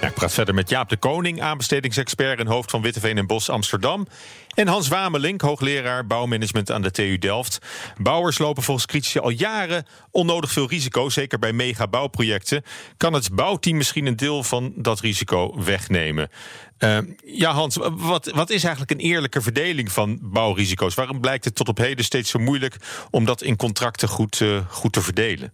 Ja, 0.00 0.06
ik 0.08 0.14
praat 0.14 0.32
verder 0.32 0.54
met 0.54 0.68
Jaap 0.68 0.88
de 0.88 0.96
Koning, 0.96 1.42
aanbestedingsexpert 1.42 2.38
en 2.38 2.46
hoofd 2.46 2.70
van 2.70 2.82
Witteveen 2.82 3.18
en 3.18 3.26
Bos 3.26 3.50
Amsterdam. 3.50 4.06
En 4.54 4.66
Hans 4.68 4.88
Wamelink, 4.88 5.40
hoogleraar 5.40 6.06
bouwmanagement 6.06 6.70
aan 6.70 6.82
de 6.82 6.90
TU 6.90 7.18
Delft. 7.18 7.58
Bouwers 7.96 8.38
lopen 8.38 8.62
volgens 8.62 8.86
critici 8.86 9.18
al 9.18 9.30
jaren 9.30 9.86
onnodig 10.10 10.52
veel 10.52 10.68
risico, 10.68 11.08
zeker 11.08 11.38
bij 11.38 11.52
megabouwprojecten. 11.52 12.64
Kan 12.96 13.12
het 13.12 13.34
bouwteam 13.34 13.76
misschien 13.76 14.06
een 14.06 14.16
deel 14.16 14.42
van 14.42 14.72
dat 14.76 15.00
risico 15.00 15.62
wegnemen? 15.64 16.30
Eh, 16.78 16.98
ja, 17.24 17.52
Hans, 17.52 17.76
wat, 17.90 18.30
wat 18.34 18.50
is 18.50 18.64
eigenlijk 18.64 18.92
een 18.92 19.06
eerlijke 19.06 19.40
verdeling 19.40 19.92
van 19.92 20.18
bouwrisico's? 20.22 20.94
Waarom 20.94 21.20
blijkt 21.20 21.44
het 21.44 21.54
tot 21.54 21.68
op 21.68 21.78
heden 21.78 22.04
steeds 22.04 22.30
zo 22.30 22.38
moeilijk 22.38 22.76
om 23.10 23.24
dat 23.24 23.42
in 23.42 23.56
contracten 23.56 24.08
goed, 24.08 24.40
eh, 24.40 24.58
goed 24.68 24.92
te 24.92 25.02
verdelen? 25.02 25.52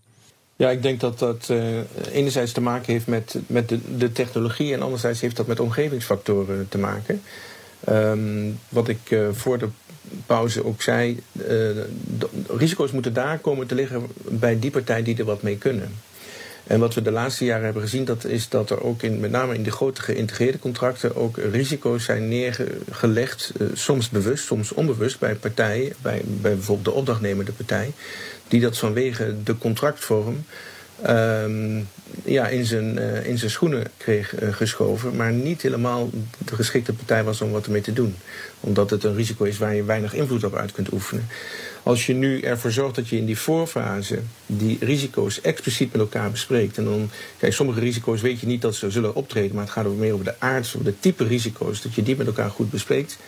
Ja, 0.57 0.71
ik 0.71 0.83
denk 0.83 1.01
dat 1.01 1.19
dat 1.19 1.49
eh, 1.51 1.79
enerzijds 2.13 2.53
te 2.53 2.61
maken 2.61 2.93
heeft 2.93 3.07
met, 3.07 3.37
met 3.47 3.69
de, 3.69 3.79
de 3.97 4.13
technologie 4.13 4.73
en 4.73 4.83
anderzijds 4.83 5.21
heeft 5.21 5.37
dat 5.37 5.47
met 5.47 5.61
omgevingsfactoren 5.61 6.69
te 6.69 6.79
maken. 6.79 7.23
Ehm, 7.85 8.51
wat 8.69 8.89
ik 8.89 9.11
eh, 9.11 9.29
voor 9.33 9.59
de 9.59 9.69
pauze 10.27 10.65
ook 10.65 10.83
zei, 10.83 11.23
eh, 11.47 11.69
risico's 12.49 12.91
moeten 12.91 13.13
daar 13.13 13.39
komen 13.39 13.67
te 13.67 13.75
liggen 13.75 14.07
bij 14.19 14.59
die 14.59 14.71
partijen 14.71 15.05
die 15.05 15.17
er 15.17 15.25
wat 15.25 15.43
mee 15.43 15.59
kunnen. 15.59 15.95
En 16.67 16.81
wat 16.81 16.95
we 16.95 17.03
de 17.03 17.11
laatste 17.11 17.45
jaren 17.45 17.65
hebben 17.65 17.83
gezien, 17.83 18.05
dat 18.05 18.25
is 18.25 18.49
dat 18.49 18.71
er 18.71 18.83
ook 18.83 19.03
in, 19.03 19.21
met 19.21 19.31
name 19.31 19.55
in 19.55 19.63
de 19.63 19.71
grote 19.71 20.03
geïntegreerde 20.03 20.59
contracten 20.59 21.17
ook 21.17 21.37
risico's 21.37 22.05
zijn 22.05 22.29
neergelegd, 22.29 23.53
soms 23.73 24.09
bewust, 24.09 24.45
soms 24.45 24.73
onbewust 24.73 25.19
bij 25.19 25.35
partijen, 25.35 25.93
bij, 26.03 26.23
bij 26.25 26.55
bijvoorbeeld 26.55 26.85
de 26.85 26.93
opdrachtnemende 26.93 27.53
partij, 27.53 27.93
die 28.53 28.61
dat 28.61 28.79
vanwege 28.79 29.35
de 29.45 29.59
contractvorm 29.59 30.45
ehm, 31.03 31.81
ja, 32.25 32.49
in, 32.49 32.65
zijn, 32.65 32.99
eh, 32.99 33.27
in 33.27 33.39
zijn 33.39 33.51
schoenen 33.51 33.87
kreeg 33.97 34.35
eh, 34.35 34.53
geschoven, 34.53 35.17
maar 35.17 35.33
niet 35.33 35.63
helemaal 35.63 36.11
de 36.39 36.55
geschikte 36.55 36.93
partij 36.93 37.25
was 37.25 37.41
om 37.41 37.51
wat 37.51 37.65
ermee 37.65 37.81
te 37.81 37.93
doen. 37.93 38.15
Omdat 38.61 38.91
het 38.91 39.05
een 39.05 39.15
risico 39.15 39.45
is 39.45 39.59
waar 39.59 39.75
je 39.75 39.85
weinig 39.85 40.15
invloed 40.15 40.45
op 40.45 40.55
uit 40.55 40.73
kunt 40.73 40.93
oefenen. 40.93 41.27
Als 41.83 42.07
je 42.07 42.15
nu 42.15 42.41
ervoor 42.41 42.71
zorgt 42.71 42.95
dat 42.95 43.09
je 43.09 43.17
in 43.17 43.27
die 43.27 43.39
voorfase 43.39 44.19
die 44.47 44.79
risico's 44.81 45.41
expliciet 45.41 45.93
met 45.93 46.01
elkaar 46.01 46.31
bespreekt. 46.31 46.79
En 46.79 46.85
dan, 46.85 47.11
kijk, 47.39 47.53
sommige 47.53 47.81
risico's 47.81 48.21
weet 48.21 48.41
je 48.41 48.47
niet 48.47 48.63
dat 48.63 48.75
ze 48.75 48.91
zullen 48.91 49.15
optreden, 49.15 49.55
maar 49.55 49.65
het 49.65 49.73
gaat 49.73 49.87
ook 49.87 49.97
meer 49.97 50.13
over 50.13 50.25
de 50.25 50.35
aard, 50.39 50.67
over 50.67 50.85
de 50.85 51.01
type 51.01 51.25
risico's, 51.25 51.83
dat 51.83 51.95
je 51.95 52.03
die 52.03 52.17
met 52.17 52.27
elkaar 52.27 52.51
goed 52.51 52.71
bespreekt. 52.71 53.19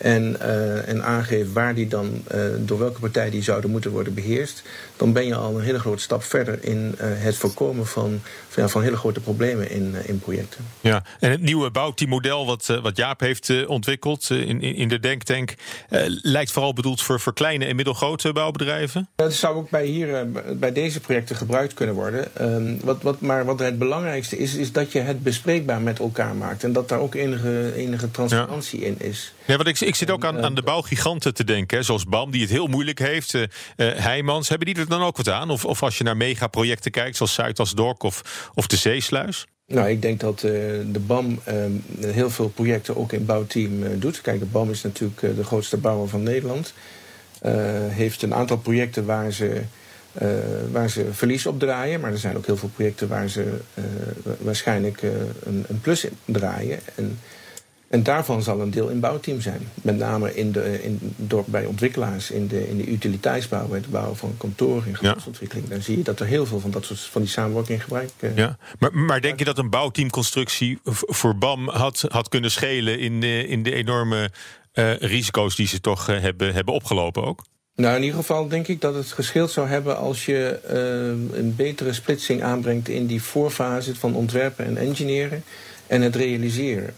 En, 0.00 0.40
eh, 0.40 0.88
en 0.88 1.04
aangeeft 1.04 1.52
waar 1.52 1.74
die 1.74 1.88
dan, 1.88 2.22
eh, 2.26 2.40
door 2.58 2.78
welke 2.78 3.00
partij 3.00 3.30
die 3.30 3.42
zouden 3.42 3.70
moeten 3.70 3.90
worden 3.90 4.14
beheerst. 4.14 4.62
Dan 4.96 5.12
ben 5.12 5.26
je 5.26 5.34
al 5.34 5.56
een 5.56 5.64
hele 5.64 5.78
grote 5.78 6.02
stap 6.02 6.22
verder 6.22 6.64
in 6.64 6.94
eh, 6.98 7.06
het 7.10 7.36
voorkomen 7.36 7.86
van, 7.86 8.20
van, 8.48 8.62
ja, 8.62 8.68
van 8.68 8.82
hele 8.82 8.96
grote 8.96 9.20
problemen 9.20 9.70
in, 9.70 9.94
in 10.04 10.18
projecten. 10.18 10.64
Ja, 10.80 11.04
en 11.18 11.30
het 11.30 11.40
nieuwe 11.40 11.70
bouwteammodel 11.70 12.46
wat, 12.46 12.66
wat 12.82 12.96
Jaap 12.96 13.20
heeft 13.20 13.66
ontwikkeld 13.66 14.30
in, 14.30 14.60
in 14.62 14.88
de 14.88 15.00
Denktank... 15.00 15.54
lijkt 16.22 16.50
vooral 16.50 16.72
bedoeld 16.72 17.02
voor, 17.02 17.20
voor 17.20 17.34
kleine 17.34 17.64
en 17.64 17.76
middelgrote 17.76 18.32
bouwbedrijven. 18.32 19.08
Dat 19.14 19.34
zou 19.34 19.56
ook 19.56 19.70
bij, 19.70 19.84
hier, 19.84 20.26
bij 20.56 20.72
deze 20.72 21.00
projecten 21.00 21.36
gebruikt 21.36 21.74
kunnen 21.74 21.94
worden. 21.94 22.36
Ehm, 22.36 22.76
wat, 22.84 23.02
wat, 23.02 23.20
maar 23.20 23.44
wat 23.44 23.58
het 23.58 23.78
belangrijkste 23.78 24.38
is, 24.38 24.54
is 24.54 24.72
dat 24.72 24.92
je 24.92 24.98
het 24.98 25.22
bespreekbaar 25.22 25.80
met 25.80 25.98
elkaar 25.98 26.34
maakt. 26.34 26.64
En 26.64 26.72
dat 26.72 26.88
daar 26.88 27.00
ook 27.00 27.14
enige, 27.14 27.72
enige 27.76 28.10
transparantie 28.10 28.80
in 28.80 28.96
is. 28.98 29.32
Ja, 29.44 29.56
wat 29.56 29.66
ik, 29.66 29.80
ik 29.90 29.96
zit 29.96 30.10
ook 30.10 30.24
aan, 30.24 30.42
aan 30.44 30.54
de 30.54 30.62
bouwgiganten 30.62 31.34
te 31.34 31.44
denken, 31.44 31.76
hè, 31.76 31.82
zoals 31.82 32.04
BAM, 32.04 32.30
die 32.30 32.40
het 32.40 32.50
heel 32.50 32.66
moeilijk 32.66 32.98
heeft. 32.98 33.34
Uh, 33.34 33.44
Heijmans, 33.76 34.48
hebben 34.48 34.66
die 34.66 34.76
er 34.76 34.88
dan 34.88 35.02
ook 35.02 35.16
wat 35.16 35.28
aan? 35.28 35.50
Of, 35.50 35.64
of 35.64 35.82
als 35.82 35.98
je 35.98 36.04
naar 36.04 36.16
megaprojecten 36.16 36.90
kijkt, 36.90 37.16
zoals 37.16 37.34
Zuidas-Dork 37.34 38.02
of, 38.02 38.50
of 38.54 38.66
de 38.66 38.76
Zeesluis? 38.76 39.46
Nou, 39.66 39.88
ik 39.88 40.02
denk 40.02 40.20
dat 40.20 40.42
uh, 40.42 40.50
de 40.92 41.00
BAM 41.06 41.40
uh, 41.48 41.54
heel 42.06 42.30
veel 42.30 42.48
projecten 42.48 42.96
ook 42.96 43.12
in 43.12 43.24
bouwteam 43.24 43.82
uh, 43.82 43.88
doet. 43.98 44.20
Kijk, 44.20 44.38
de 44.38 44.46
BAM 44.46 44.70
is 44.70 44.82
natuurlijk 44.82 45.20
de 45.20 45.44
grootste 45.44 45.76
bouwer 45.76 46.08
van 46.08 46.22
Nederland. 46.22 46.74
heeft 47.88 48.22
een 48.22 48.34
aantal 48.34 48.58
projecten 48.58 49.04
waar 49.04 49.32
ze, 49.32 49.62
waar 50.70 50.90
ze 50.90 51.06
verlies 51.12 51.46
op 51.46 51.58
draaien. 51.58 52.00
Maar 52.00 52.12
er 52.12 52.18
zijn 52.18 52.36
ook 52.36 52.46
heel 52.46 52.56
veel 52.56 52.70
projecten 52.74 53.08
waar 53.08 53.28
ze 53.28 53.60
waarschijnlijk 54.38 55.02
een, 55.02 55.64
een, 55.68 55.80
plus 55.80 56.04
in 56.04 56.16
draaien. 56.24 56.78
En 56.94 57.18
en 57.90 58.02
daarvan 58.02 58.42
zal 58.42 58.60
een 58.60 58.70
deel 58.70 58.88
in 58.88 59.00
bouwteam 59.00 59.40
zijn. 59.40 59.68
Met 59.74 59.96
name 59.96 60.34
in 60.34 60.52
de, 60.52 60.82
in, 60.82 60.98
door, 61.16 61.44
bij 61.46 61.64
ontwikkelaars 61.64 62.30
in 62.30 62.46
de, 62.46 62.68
in 62.68 62.76
de 62.76 62.86
utiliteitsbouw, 62.86 63.66
bij 63.66 63.78
het 63.78 63.90
bouwen 63.90 64.16
van 64.16 64.34
kantoren 64.36 64.88
in 64.88 64.96
gebiedsontwikkeling. 64.96 65.68
Dan 65.68 65.82
zie 65.82 65.96
je 65.96 66.02
dat 66.02 66.20
er 66.20 66.26
heel 66.26 66.46
veel 66.46 66.60
van 66.60 66.70
dat 66.70 66.84
soort 66.84 67.00
van 67.00 67.20
die 67.20 67.30
samenwerking 67.30 67.82
gebruik. 67.82 68.10
Uh, 68.20 68.36
ja. 68.36 68.58
Maar, 68.78 68.94
maar 68.94 69.20
denk 69.20 69.38
je 69.38 69.44
dat 69.44 69.58
een 69.58 69.70
bouwteamconstructie 69.70 70.78
voor 70.84 71.36
BAM 71.36 71.68
had, 71.68 72.04
had 72.08 72.28
kunnen 72.28 72.50
schelen 72.50 72.98
in 72.98 73.20
de, 73.20 73.46
in 73.46 73.62
de 73.62 73.72
enorme 73.72 74.30
uh, 74.74 74.96
risico's 74.96 75.56
die 75.56 75.66
ze 75.66 75.80
toch 75.80 76.10
uh, 76.10 76.20
hebben, 76.20 76.54
hebben 76.54 76.74
opgelopen 76.74 77.24
ook? 77.24 77.44
Nou, 77.74 77.96
in 77.96 78.02
ieder 78.02 78.18
geval 78.18 78.48
denk 78.48 78.68
ik 78.68 78.80
dat 78.80 78.94
het 78.94 79.12
gescheeld 79.12 79.50
zou 79.50 79.68
hebben 79.68 79.96
als 79.96 80.26
je 80.26 80.60
een 81.32 81.54
betere 81.56 81.92
splitsing 81.92 82.42
aanbrengt 82.42 82.88
in 82.88 83.06
die 83.06 83.22
voorfase 83.22 83.94
van 83.94 84.14
ontwerpen 84.14 84.64
en 84.64 84.76
engineeren 84.76 85.44
en 85.86 86.02
het 86.02 86.16
realiseren. 86.16 86.94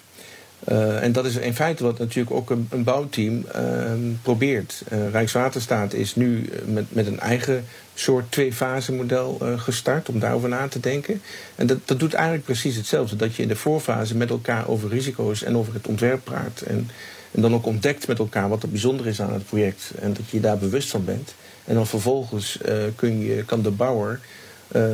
Uh, 0.68 1.02
en 1.02 1.12
dat 1.12 1.24
is 1.24 1.36
in 1.36 1.54
feite 1.54 1.82
wat 1.82 1.98
natuurlijk 1.98 2.36
ook 2.36 2.50
een, 2.50 2.66
een 2.70 2.84
bouwteam 2.84 3.44
uh, 3.56 3.92
probeert. 4.22 4.82
Uh, 4.92 5.10
Rijkswaterstaat 5.10 5.92
is 5.92 6.14
nu 6.14 6.50
met, 6.64 6.84
met 6.88 7.06
een 7.06 7.20
eigen 7.20 7.64
soort 7.94 8.30
twee-fase 8.30 8.92
model 8.92 9.40
gestart 9.56 10.08
om 10.08 10.18
daarover 10.18 10.48
na 10.48 10.68
te 10.68 10.80
denken. 10.80 11.22
En 11.54 11.66
dat, 11.66 11.78
dat 11.84 11.98
doet 11.98 12.14
eigenlijk 12.14 12.44
precies 12.44 12.76
hetzelfde. 12.76 13.16
Dat 13.16 13.34
je 13.34 13.42
in 13.42 13.48
de 13.48 13.56
voorfase 13.56 14.16
met 14.16 14.30
elkaar 14.30 14.68
over 14.68 14.88
risico's 14.88 15.42
en 15.42 15.56
over 15.56 15.74
het 15.74 15.86
ontwerp 15.86 16.24
praat. 16.24 16.60
En, 16.60 16.88
en 17.30 17.42
dan 17.42 17.54
ook 17.54 17.66
ontdekt 17.66 18.06
met 18.06 18.18
elkaar 18.18 18.48
wat 18.48 18.62
er 18.62 18.68
bijzonder 18.68 19.06
is 19.06 19.20
aan 19.20 19.32
het 19.32 19.46
project. 19.46 19.92
En 19.98 20.12
dat 20.12 20.30
je 20.30 20.40
daar 20.40 20.58
bewust 20.58 20.90
van 20.90 21.04
bent. 21.04 21.34
En 21.64 21.74
dan 21.74 21.86
vervolgens 21.86 22.58
kun 22.96 23.18
je, 23.18 23.44
kan 23.44 23.62
de 23.62 23.70
bouwer 23.70 24.20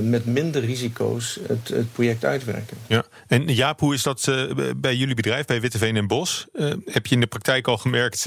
met 0.03 0.27
minder 0.27 0.65
risico's 0.65 1.41
het, 1.47 1.69
het, 1.69 1.93
project 1.93 2.25
uitwerken. 2.25 2.77
Ja. 2.87 3.05
En 3.29 3.55
Jaap, 3.55 3.81
hoe 3.81 3.95
is 3.95 4.03
dat 4.03 4.27
uh, 4.29 4.51
bij 4.77 4.97
jullie 4.97 5.15
bedrijf, 5.15 5.47
bij 5.47 5.61
Witteveen 5.61 5.97
en 5.97 6.07
Bos? 6.07 6.47
Uh, 6.53 6.73
heb 6.85 7.07
je 7.07 7.15
in 7.15 7.21
de 7.21 7.27
praktijk 7.27 7.67
al 7.67 7.79
gemerkt 7.79 8.25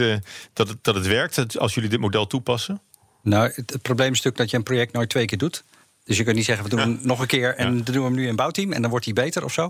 dat, 0.53 0.67
het, 0.67 0.77
dat 0.81 0.95
het 0.95 1.07
werkt 1.07 1.57
als 1.57 1.73
jullie 1.73 1.89
dit 1.89 1.99
model 1.99 2.27
toepassen? 2.27 2.81
Nou, 3.23 3.51
het, 3.55 3.71
het 3.71 3.81
probleem 3.81 4.11
is 4.11 4.21
natuurlijk 4.21 4.37
dat 4.37 4.49
je 4.49 4.57
een 4.57 4.63
project 4.63 4.93
nooit 4.93 5.09
twee 5.09 5.25
keer 5.25 5.37
doet. 5.37 5.63
Dus 6.03 6.17
je 6.17 6.23
kunt 6.23 6.35
niet 6.35 6.45
zeggen, 6.45 6.63
we 6.63 6.69
doen 6.69 6.79
hem 6.79 6.99
nog 7.01 7.19
een 7.19 7.27
keer 7.27 7.55
en 7.55 7.65
ja. 7.65 7.83
dan 7.83 7.93
doen 7.93 8.03
we 8.03 8.09
hem 8.09 8.13
nu 8.13 8.27
in 8.27 8.35
bouwteam 8.35 8.71
en 8.71 8.81
dan 8.81 8.89
wordt 8.89 9.05
hij 9.05 9.13
beter 9.13 9.43
of 9.43 9.53
zo. 9.53 9.69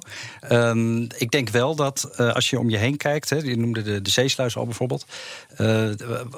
Um, 0.51 1.07
ik 1.17 1.31
denk 1.31 1.49
wel 1.49 1.75
dat 1.75 2.09
uh, 2.17 2.33
als 2.33 2.49
je 2.49 2.59
om 2.59 2.69
je 2.69 2.77
heen 2.77 2.97
kijkt, 2.97 3.29
hè, 3.29 3.35
je 3.35 3.57
noemde 3.57 3.81
de, 3.81 4.01
de 4.01 4.09
zeesluis 4.09 4.55
al 4.55 4.65
bijvoorbeeld, 4.65 5.05
uh, 5.57 5.89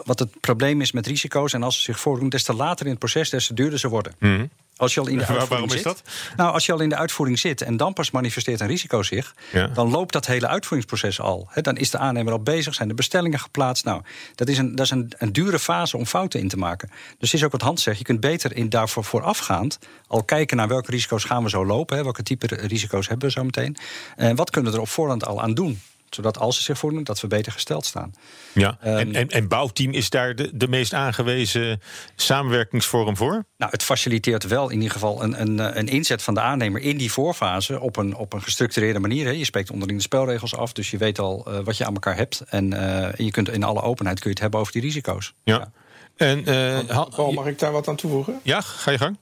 wat 0.04 0.20
het 0.20 0.40
probleem 0.40 0.82
is 0.82 0.92
met 0.92 1.08
risico's 1.08 1.54
en 1.54 1.64
als 1.64 1.76
ze 1.76 1.82
zich 1.82 2.00
voordoen, 2.00 2.30
des 2.30 2.44
te 2.44 2.54
later 2.54 2.86
in 2.86 2.92
het 2.92 3.00
proces, 3.00 3.30
des 3.30 3.48
te 3.48 3.54
duurder 3.54 3.80
ze 3.80 3.88
worden. 3.88 4.16
Mm 4.20 4.36
-hmm. 4.36 4.50
Als 4.84 4.94
je 4.94 5.00
al 5.00 5.08
in 5.08 5.18
de 5.18 5.26
uitvoering 5.28 5.50
Waarom 5.50 5.68
is 5.68 5.74
zit, 5.74 5.84
dat? 5.84 6.04
Nou, 6.36 6.54
als 6.54 6.66
je 6.66 6.72
al 6.72 6.80
in 6.80 6.90
de 6.90 6.96
uitvoering 6.96 7.40
zit 7.40 7.62
en 7.62 7.78
dan 7.78 7.94
pas 7.94 8.12
manifesteert 8.12 8.60
een 8.60 8.68
risico 8.68 9.04
zich, 9.04 9.36
ja. 9.52 9.68
dan 9.68 9.90
loopt 9.90 10.14
dat 10.14 10.26
hele 10.26 10.48
uitvoeringsproces 10.48 11.20
al. 11.20 11.48
He, 11.50 11.62
dan 11.62 11.78
is 11.78 11.90
de 11.90 11.98
aannemer 11.98 12.34
al 12.34 12.40
bezig, 12.40 12.74
zijn 12.74 12.88
de 12.88 12.94
bestellingen 12.94 13.40
geplaatst. 13.40 13.86
Nou, 13.86 14.02
dat 14.36 14.48
is 14.48 14.58
een, 14.58 14.76
dat 14.76 14.86
is 14.86 14.92
een, 14.92 15.14
een 15.18 15.34
dure 15.34 15.60
fase 15.60 15.98
om 15.98 16.06
fouten 16.06 16.40
in 16.40 16.48
te 16.48 16.58
maken. 16.58 16.90
Dus 16.90 17.32
het 17.32 17.34
is 17.34 17.44
ook 17.46 17.52
wat 17.52 17.62
Hans 17.62 17.84
zegt, 17.84 17.98
je 17.98 18.04
kunt 18.04 18.20
beter 18.20 18.56
in 18.56 18.70
daarvoor 18.70 19.04
voorafgaand 19.04 19.80
al 20.08 20.24
kijken 20.24 20.58
naar 20.58 20.68
welke 20.68 20.92
risico's 20.92 21.24
gaan 21.24 21.44
we 21.44 21.50
zo 21.50 21.66
lopen, 21.66 21.98
he, 21.98 22.04
welke 22.04 22.24
type 22.24 22.56
risico's 22.56 23.08
hebben 23.08 23.28
we 23.28 23.34
zo 23.34 23.44
meteen. 23.44 23.78
En 24.16 24.36
wat 24.36 24.50
kunnen 24.50 24.72
we 24.72 24.78
er 24.78 24.84
op 24.84 24.90
voorhand 24.90 25.26
al 25.26 25.42
aan 25.42 25.54
doen? 25.54 25.82
Zodat 26.16 26.40
als 26.40 26.56
ze 26.56 26.62
zich 26.62 26.78
voordoen, 26.78 27.04
dat 27.04 27.22
we 27.22 27.28
beter 27.28 27.52
gesteld 27.52 27.86
staan. 27.86 28.14
Ja, 28.54 28.78
um, 28.86 28.98
en, 28.98 29.16
en, 29.16 29.28
en 29.28 29.48
bouwteam 29.48 29.92
is 29.92 30.10
daar 30.10 30.36
de, 30.36 30.50
de 30.54 30.68
meest 30.68 30.94
aangewezen 30.94 31.82
samenwerkingsvorm 32.16 33.18
voor? 33.18 33.46
Nou, 33.58 33.72
het 33.72 33.84
faciliteert 33.84 34.48
wel 34.48 34.70
in 34.70 34.76
ieder 34.76 34.92
geval 34.92 35.24
een, 35.24 35.42
een, 35.42 35.78
een 35.78 35.88
inzet 35.88 36.22
van 36.22 36.34
de 36.34 36.42
aannemer 36.42 36.82
in 36.82 36.98
die 36.98 37.12
voorfase 37.12 37.80
op 37.80 37.98
een, 37.98 38.16
op 38.16 38.34
een 38.34 38.42
gestructureerde 38.42 39.00
manier. 39.00 39.26
Hè. 39.26 39.32
Je 39.32 39.46
spreekt 39.46 39.72
onderling 39.72 39.98
de 39.98 40.06
spelregels 40.06 40.56
af, 40.56 40.74
dus 40.74 40.92
je 40.92 40.98
weet 40.98 41.20
al 41.20 41.46
uh, 41.48 41.60
wat 41.60 41.78
je 41.78 41.86
aan 41.86 41.94
elkaar 41.94 42.16
hebt. 42.16 42.42
En 42.48 42.74
uh, 42.74 43.08
je 43.16 43.32
kunt 43.32 43.50
in 43.50 43.64
alle 43.64 43.82
openheid 43.82 44.20
kun 44.20 44.30
je 44.30 44.36
het 44.36 44.44
hebben 44.44 44.60
over 44.60 44.74
die 44.74 44.82
risico's. 44.82 45.34
Ja. 45.44 45.58
ja. 45.58 45.72
En, 46.16 46.50
uh, 46.50 47.06
Paul, 47.16 47.32
mag 47.32 47.46
ik 47.46 47.60
daar 47.60 47.72
wat 47.72 47.88
aan 47.88 47.96
toevoegen? 47.96 48.40
Ja, 48.44 48.62
ga 48.62 48.92
je 48.92 48.98
gang. 48.98 49.18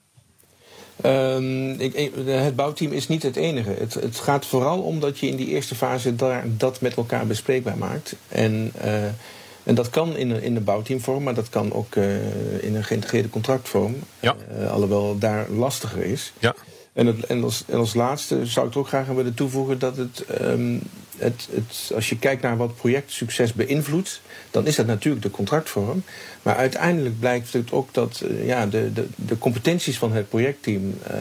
Um, 1.05 1.69
ik, 1.79 2.11
het 2.25 2.55
bouwteam 2.55 2.91
is 2.91 3.07
niet 3.07 3.23
het 3.23 3.35
enige. 3.35 3.69
Het, 3.69 3.93
het, 3.93 4.19
gaat 4.19 4.45
vooral 4.45 4.81
om 4.81 4.99
dat 4.99 5.19
je 5.19 5.27
in 5.27 5.35
die 5.35 5.47
eerste 5.47 5.75
fase 5.75 6.15
daar, 6.15 6.43
dat 6.47 6.81
met 6.81 6.95
elkaar 6.95 7.27
bespreekbaar 7.27 7.77
maakt. 7.77 8.15
En, 8.27 8.71
uh, 8.83 9.03
en 9.63 9.75
dat 9.75 9.89
kan 9.89 10.17
in 10.17 10.29
een, 10.29 10.41
in 10.41 10.55
een 10.55 10.63
bouwteamvorm, 10.63 11.23
maar 11.23 11.33
dat 11.33 11.49
kan 11.49 11.73
ook 11.73 11.95
uh, 11.95 12.63
in 12.63 12.75
een 12.75 12.83
geïntegreerde 12.83 13.29
contractvorm. 13.29 13.95
Ja. 14.19 14.35
Uh, 14.59 14.71
alhoewel 14.71 15.17
daar 15.17 15.49
lastiger 15.49 16.03
is. 16.03 16.33
Ja. 16.39 16.55
En, 16.93 17.05
het, 17.05 17.25
en, 17.25 17.43
als, 17.43 17.63
en 17.67 17.77
als 17.77 17.93
laatste 17.93 18.45
zou 18.45 18.67
ik 18.67 18.73
er 18.73 18.79
ook 18.79 18.87
graag 18.87 19.09
aan 19.09 19.15
willen 19.15 19.33
toevoegen 19.33 19.79
dat 19.79 19.97
het, 19.97 20.25
um, 20.41 20.81
het, 21.21 21.47
het, 21.53 21.91
als 21.95 22.09
je 22.09 22.17
kijkt 22.17 22.41
naar 22.41 22.57
wat 22.57 22.75
projectsucces 22.75 23.53
beïnvloedt, 23.53 24.21
dan 24.51 24.67
is 24.67 24.75
dat 24.75 24.85
natuurlijk 24.85 25.23
de 25.23 25.31
contractvorm. 25.31 26.03
Maar 26.41 26.55
uiteindelijk 26.55 27.19
blijkt 27.19 27.53
het 27.53 27.71
ook 27.71 27.93
dat 27.93 28.23
uh, 28.25 28.45
ja, 28.45 28.65
de, 28.65 28.93
de, 28.93 29.07
de 29.15 29.37
competenties 29.37 29.97
van 29.97 30.11
het 30.11 30.29
projectteam, 30.29 30.87
uh, 30.87 31.13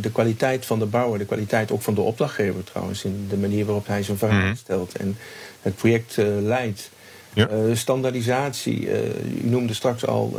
de 0.00 0.10
kwaliteit 0.12 0.66
van 0.66 0.78
de 0.78 0.86
bouwer, 0.86 1.18
de 1.18 1.24
kwaliteit 1.24 1.70
ook 1.70 1.82
van 1.82 1.94
de 1.94 2.00
opdrachtgever 2.00 2.64
trouwens, 2.64 3.04
in 3.04 3.26
de 3.28 3.36
manier 3.36 3.64
waarop 3.64 3.86
hij 3.86 4.02
zijn 4.02 4.18
vraag 4.18 4.34
Mhm. 4.36 4.54
stelt 4.54 4.96
en 4.96 5.16
het 5.62 5.76
project 5.76 6.16
uh, 6.16 6.26
leidt. 6.40 6.90
Ja. 7.32 7.50
Uh, 7.50 7.74
standaardisatie, 7.76 8.80
uh, 8.80 9.44
u 9.44 9.48
noemde 9.48 9.74
straks 9.74 10.06
al 10.06 10.36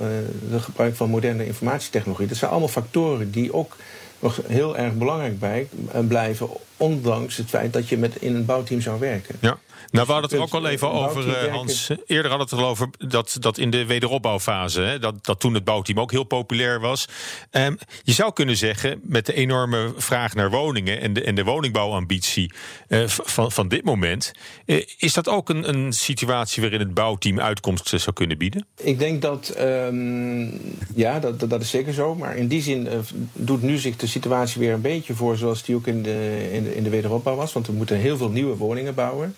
het 0.50 0.62
gebruik 0.62 0.96
van 0.96 1.10
moderne 1.10 1.46
informatietechnologie. 1.46 2.28
Dat 2.28 2.38
zijn 2.38 2.52
allemaal 2.52 2.70
factoren 2.70 3.32
die 3.32 3.54
ook 3.54 3.76
nog 4.20 4.40
heel 4.48 4.78
erg 4.78 4.94
belangrijk 4.94 5.40
bij, 5.40 5.68
blijven, 6.08 6.50
ondanks 6.78 7.38
het 7.38 7.50
feit 7.50 7.74
dat 7.74 7.90
je 7.90 7.98
met 7.98 8.16
in 8.16 8.36
een 8.36 8.46
bouwteam 8.46 8.82
zou 8.82 9.00
werken. 9.00 9.36
Ja. 9.40 9.58
Nou, 9.92 10.06
we 10.06 10.12
hadden 10.12 10.30
het 10.30 10.32
er 10.32 10.38
kunt 10.38 10.54
ook 10.54 10.66
al 10.66 10.70
even 10.70 10.88
een 10.88 10.94
over, 10.94 11.38
eh. 11.38 11.54
Hans. 11.54 11.90
Eerder 12.06 12.30
hadden 12.30 12.50
we 12.50 12.56
het 12.56 12.64
al 12.64 12.70
over 12.70 12.90
dat, 12.98 13.38
dat 13.40 13.58
in 13.58 13.70
de 13.70 13.86
wederopbouwfase, 13.86 14.82
hè, 14.82 15.00
dat, 15.00 15.26
dat 15.26 15.40
toen 15.40 15.54
het 15.54 15.64
bouwteam 15.64 16.00
ook 16.00 16.12
heel 16.12 16.24
populair 16.24 16.80
was. 16.80 17.06
Ehm, 17.52 17.76
je 18.04 18.12
zou 18.12 18.34
kunnen 18.34 18.58
zeggen, 18.58 19.00
met 19.04 19.26
de 19.26 19.34
enorme 19.34 19.94
vraag 19.98 20.34
naar 20.36 20.50
woningen 20.50 21.02
en 21.02 21.14
de, 21.14 21.24
en 21.24 21.36
de 21.36 21.44
woningbouwambitie 21.44 22.52
eh, 22.88 23.08
van, 23.08 23.52
van 23.52 23.68
dit 23.68 23.84
moment, 23.84 24.32
eh, 24.66 24.86
is 24.98 25.14
dat 25.14 25.30
ook 25.30 25.50
een, 25.50 25.70
een 25.70 25.94
situatie 25.94 26.62
waarin 26.62 26.80
het 26.80 26.94
bouwteam 26.94 27.40
uitkomst 27.40 27.90
zou 27.90 28.14
kunnen 28.14 28.38
bieden? 28.38 28.66
Ik 28.78 29.00
denk 29.00 29.22
dat, 29.22 29.50
ehm, 29.50 30.48
ja, 30.96 31.20
dat, 31.20 31.40
dat, 31.40 31.50
dat 31.50 31.62
is 31.62 31.70
zeker 31.70 31.94
zo. 31.94 32.16
Maar 32.16 32.36
in 32.38 32.48
die 32.48 32.62
zin 32.62 32.88
eh, 32.88 32.98
doet 33.34 33.62
nu 33.62 33.78
zich 33.78 33.96
de 33.96 34.07
situatie 34.08 34.62
weer 34.62 34.74
een 34.74 34.82
beetje 34.82 35.14
voor 35.14 35.38
zoals 35.38 35.64
die 35.64 35.76
ook 35.76 35.88
in 35.88 36.04
de, 36.04 36.50
in 36.52 36.64
de, 36.64 36.76
in 36.76 36.84
de 36.84 36.90
wederopbouw 36.90 37.36
was. 37.36 37.54
Want 37.54 37.68
we 37.68 37.74
moeten 37.74 37.98
heel 37.98 38.18
veel 38.18 38.30
nieuwe 38.30 38.58
woningen 38.58 38.96
bouwen. 38.96 39.36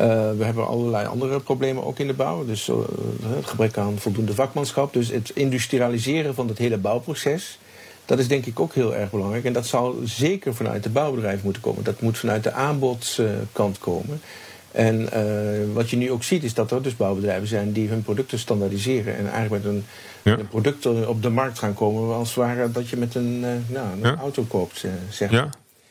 Uh, 0.00 0.06
we 0.36 0.44
hebben 0.44 0.66
allerlei 0.66 1.06
andere 1.06 1.40
problemen 1.40 1.84
ook 1.84 1.98
in 1.98 2.06
de 2.06 2.12
bouw. 2.12 2.44
Dus 2.44 2.68
uh, 2.68 2.76
het 3.22 3.46
gebrek 3.46 3.76
aan 3.76 3.98
voldoende 3.98 4.34
vakmanschap. 4.34 4.92
Dus 4.92 5.08
het 5.08 5.30
industrialiseren 5.30 6.34
van 6.34 6.48
het 6.48 6.58
hele 6.58 6.78
bouwproces. 6.78 7.58
Dat 8.04 8.18
is 8.18 8.28
denk 8.28 8.46
ik 8.46 8.60
ook 8.60 8.74
heel 8.74 8.94
erg 8.94 9.10
belangrijk. 9.10 9.44
En 9.44 9.52
dat 9.52 9.66
zal 9.66 9.96
zeker 10.04 10.54
vanuit 10.54 10.82
de 10.82 10.88
bouwbedrijf 10.88 11.42
moeten 11.42 11.62
komen. 11.62 11.84
Dat 11.84 12.00
moet 12.00 12.18
vanuit 12.18 12.42
de 12.42 12.52
aanbodskant 12.52 13.78
komen. 13.78 14.20
En 14.78 15.00
uh, 15.14 15.74
wat 15.74 15.90
je 15.90 15.96
nu 15.96 16.10
ook 16.10 16.22
ziet 16.22 16.44
is 16.44 16.54
dat 16.54 16.70
er 16.70 16.82
dus 16.82 16.96
bouwbedrijven 16.96 17.48
zijn 17.48 17.72
die 17.72 17.88
hun 17.88 18.02
producten 18.02 18.38
standaardiseren. 18.38 19.16
En 19.16 19.30
eigenlijk 19.30 19.64
met 19.64 19.72
een, 19.74 19.84
Ja. 20.22 20.38
een 20.38 20.48
product 20.48 20.86
op 21.06 21.22
de 21.22 21.28
markt 21.30 21.58
gaan 21.58 21.74
komen. 21.74 22.14
Als 22.16 22.28
het 22.28 22.36
ware 22.36 22.70
dat 22.70 22.88
je 22.88 22.96
met 22.96 23.14
een, 23.14 23.40
uh, 23.40 23.48
nou, 23.68 23.86
een 23.92 23.98
Ja. 24.02 24.16
auto 24.16 24.42
koopt, 24.42 24.84
zeg 25.10 25.30
Ja. 25.30 25.48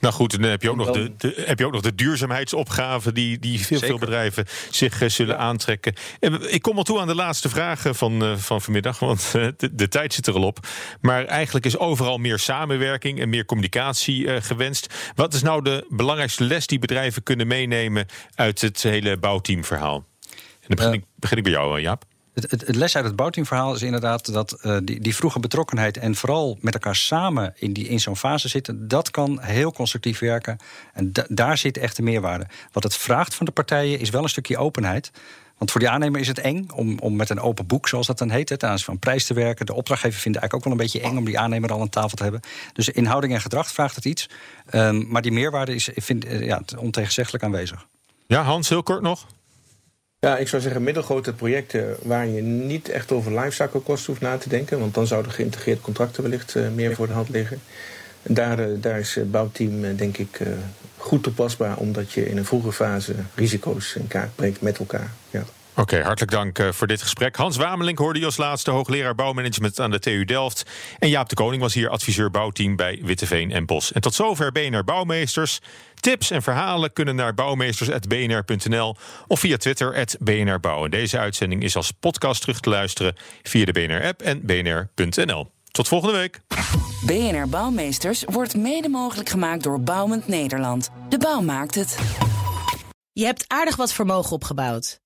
Nou 0.08 0.20
goed, 0.20 0.41
dan 0.41 0.50
heb 0.50 0.62
je 0.62 0.70
ook, 0.70 0.76
nog, 0.76 0.91
de, 0.91 1.13
de, 1.17 1.43
heb 1.46 1.60
je 1.60 1.65
ook 1.65 1.72
nog 1.72 1.82
de 1.82 1.96
duurzaamheidsopgave 1.96 3.12
die, 3.12 3.39
die 3.39 3.65
veel, 3.65 3.80
veel 3.80 3.98
bedrijven 3.98 4.46
zich 4.70 5.02
eh, 5.02 5.10
zullen 5.10 5.38
aantrekken. 5.38 5.93
En 6.20 6.54
ik 6.54 6.62
kom 6.62 6.78
al 6.78 6.84
toe 6.84 7.00
aan 7.00 7.08
de 7.08 7.15
laatste 7.15 7.50
vragen 7.50 7.96
van, 7.96 8.24
eh, 8.24 8.38
van 8.38 8.62
vanmiddag, 8.62 9.00
want 9.00 9.32
eh, 9.36 9.48
de, 9.58 9.76
de 9.76 9.88
tijd 9.88 10.13
zit 10.13 10.28
er 10.28 10.34
al 10.34 10.43
op. 10.43 10.67
Maar 11.02 11.26
eigenlijk 11.26 11.65
is 11.65 11.78
overal 11.78 12.17
meer 12.17 12.39
samenwerking 12.39 13.20
en 13.20 13.30
meer 13.30 13.46
communicatie 13.46 14.41
gewenst. 14.41 14.93
Wat 15.15 15.34
is 15.34 15.41
nou 15.41 15.63
de 15.63 15.86
belangrijkste 15.89 16.43
les 16.43 16.67
die 16.67 16.80
bedrijven 16.80 17.24
kunnen 17.24 17.48
meenemen 17.48 18.06
uit 18.36 18.62
het 18.62 18.84
hele 18.84 19.17
bouwteamverhaal? 19.17 19.96
En 19.96 20.76
dan 20.76 20.76
begin, 20.76 20.93
ik, 20.93 21.04
begin 21.15 21.38
ik 21.38 21.43
bij 21.43 21.52
jou, 21.52 21.82
Jaap. 21.82 22.06
Het, 22.39 22.52
het, 22.52 22.76
les 22.76 22.95
uit 22.95 23.06
het 23.06 23.15
bouwteamverhaal 23.15 23.76
is 23.76 23.82
inderdaad 23.82 24.34
dat 24.34 24.52
eh, 24.52 24.78
die, 24.84 25.00
die 25.00 25.15
vroege 25.15 25.39
betrokkenheid 25.39 25.97
en 25.97 26.15
vooral 26.15 26.58
met 26.62 26.73
elkaar 26.73 26.95
samen 26.95 27.54
in, 27.56 27.73
die, 27.73 27.88
in 27.88 28.00
zo'n 28.00 28.17
fase 28.17 28.47
zitten, 28.47 28.88
dat 28.88 29.12
kan 29.12 29.41
heel 29.41 29.73
constructief 29.73 30.19
werken. 30.19 30.58
En 30.93 31.13
da- 31.13 31.26
daar 31.30 31.58
zit 31.58 31.78
echt 31.78 31.95
de 31.95 32.02
meerwaarde. 32.02 32.47
Wat 32.71 32.84
het 32.84 32.95
vraagt 32.97 33.36
van 33.36 33.45
de 33.45 33.52
partijen 33.52 34.00
is 34.00 34.10
wel 34.10 34.23
een 34.23 34.30
stukje 34.30 34.58
openheid. 34.58 35.12
Want 35.58 35.71
voor 35.71 35.80
die 35.80 35.89
aannemer 35.89 36.19
is 36.19 36.28
het 36.28 36.39
eng 36.39 36.67
om, 36.73 37.00
om 37.00 37.15
met 37.15 37.30
een 37.30 37.39
open 37.39 37.67
boek, 37.67 37.88
zoals 37.88 38.08
dat 38.08 38.17
dan 38.17 38.30
heet, 38.30 38.47
ten 38.47 38.69
aanzien 38.69 38.86
van 38.86 39.00
prijs 39.00 39.26
te 39.26 39.34
werken. 39.34 39.65
De 39.65 39.73
opdrachtgever 39.73 40.19
vindt 40.19 40.38
eigenlijk 40.38 40.54
ook 40.67 40.73
wel 40.73 40.86
een 40.86 40.91
beetje 40.91 41.10
eng 41.10 41.17
om 41.17 41.26
die 41.26 41.39
aannemer 41.39 41.71
al 41.71 41.82
aan 41.82 41.89
tafel 41.89 42.17
te 42.17 42.23
hebben. 42.23 42.41
Dus 42.73 42.89
inhouding 42.89 43.34
en 43.34 43.41
gedrag 43.41 43.71
vraagt 43.71 43.95
het 43.95 44.06
iets. 44.06 44.30
Um, 44.73 45.08
maar 45.08 45.21
die 45.21 45.32
meerwaarde 45.32 45.76
is 45.76 45.89
vind, 45.95 46.26
ja, 46.30 46.62
ontegenzeggelijk 46.78 47.43
aanwezig. 47.43 47.86
Ja, 48.28 48.41
Hans, 48.41 48.69
heel 48.69 48.84
kort 48.84 49.02
nog. 49.02 49.26
Ja, 50.19 50.38
ik 50.38 50.47
zou 50.47 50.62
zeggen 50.62 50.84
middelgrote 50.84 51.34
projecten 51.34 51.95
waar 52.01 52.27
je 52.27 52.41
niet 52.41 52.89
echt 52.89 53.12
over 53.12 53.39
lifecycle-kosten 53.39 54.08
hoeft 54.08 54.21
na 54.21 54.38
te 54.38 54.49
denken. 54.49 54.80
Want 54.80 54.93
dan 54.93 55.08
zouden 55.08 55.32
geïntegreerde 55.32 55.82
contracten 55.82 56.23
wellicht 56.23 56.56
uh, 56.56 56.69
meer 56.69 56.95
voor 56.95 57.08
de 57.08 57.13
hand 57.13 57.30
liggen. 57.30 57.62
Daar, 58.21 58.69
uh, 58.69 58.82
daar 58.82 58.99
is 58.99 59.15
het 59.15 59.32
bouwteam 59.32 59.84
uh, 59.84 59.97
denk 59.97 60.17
ik 60.17 60.39
goed 60.97 61.23
toepasbaar, 61.23 61.77
omdat 61.77 62.12
je 62.12 62.30
in 62.30 62.38
een 62.38 62.45
vroege 62.45 62.71
fase 62.71 63.13
risico's 63.36 63.95
in 63.95 64.08
kaart 64.08 64.36
brengt 64.36 64.62
met 64.62 64.77
elkaar. 64.77 65.12
Ja. 65.30 65.43
Oké, 65.77 65.93
okay, 65.93 66.05
hartelijk 66.05 66.31
dank 66.31 66.59
uh, 66.59 66.71
voor 66.71 66.87
dit 66.87 67.01
gesprek. 67.01 67.35
Hans 67.35 67.57
Wamelink 67.57 67.97
hoorde 67.97 68.19
je 68.19 68.25
als 68.25 68.37
laatste 68.37 68.71
hoogleraar 68.71 69.15
bouwmanagement 69.15 69.79
aan 69.79 69.91
de 69.91 69.99
TU 69.99 70.25
Delft. 70.25 70.65
En 70.99 71.09
Jaap 71.09 71.29
de 71.29 71.35
Koning 71.35 71.61
was 71.61 71.73
hier 71.73 71.89
adviseur 71.89 72.31
bouwteam 72.31 72.75
bij 72.75 72.99
Witteveen 73.03 73.51
en 73.51 73.65
Bos. 73.65 73.91
En 73.91 74.01
tot 74.01 74.13
zover 74.13 74.51
BNR 74.51 74.83
Bouwmeesters. 74.83 75.59
Tips 75.99 76.31
en 76.31 76.41
verhalen 76.41 76.93
kunnen 76.93 77.15
naar 77.15 77.33
bouwmeesters.bnr.nl 77.33 78.95
of 79.27 79.39
via 79.39 79.57
Twitter 79.57 80.05
@bnrbouw. 80.19 80.83
En 80.83 80.91
deze 80.91 81.17
uitzending 81.17 81.63
is 81.63 81.75
als 81.75 81.91
podcast 81.91 82.41
terug 82.41 82.59
te 82.59 82.69
luisteren 82.69 83.15
via 83.43 83.65
de 83.65 83.71
BNR-app 83.71 84.21
en 84.21 84.45
bnr.nl. 84.45 85.51
Tot 85.71 85.87
volgende 85.87 86.17
week. 86.17 86.41
BNR 87.05 87.49
Bouwmeesters 87.49 88.23
wordt 88.25 88.55
mede 88.55 88.89
mogelijk 88.89 89.29
gemaakt 89.29 89.63
door 89.63 89.81
Bouwend 89.81 90.27
Nederland. 90.27 90.89
De 91.09 91.17
bouw 91.17 91.41
maakt 91.41 91.75
het. 91.75 91.97
Je 93.13 93.25
hebt 93.25 93.45
aardig 93.47 93.75
wat 93.75 93.93
vermogen 93.93 94.31
opgebouwd. 94.31 95.05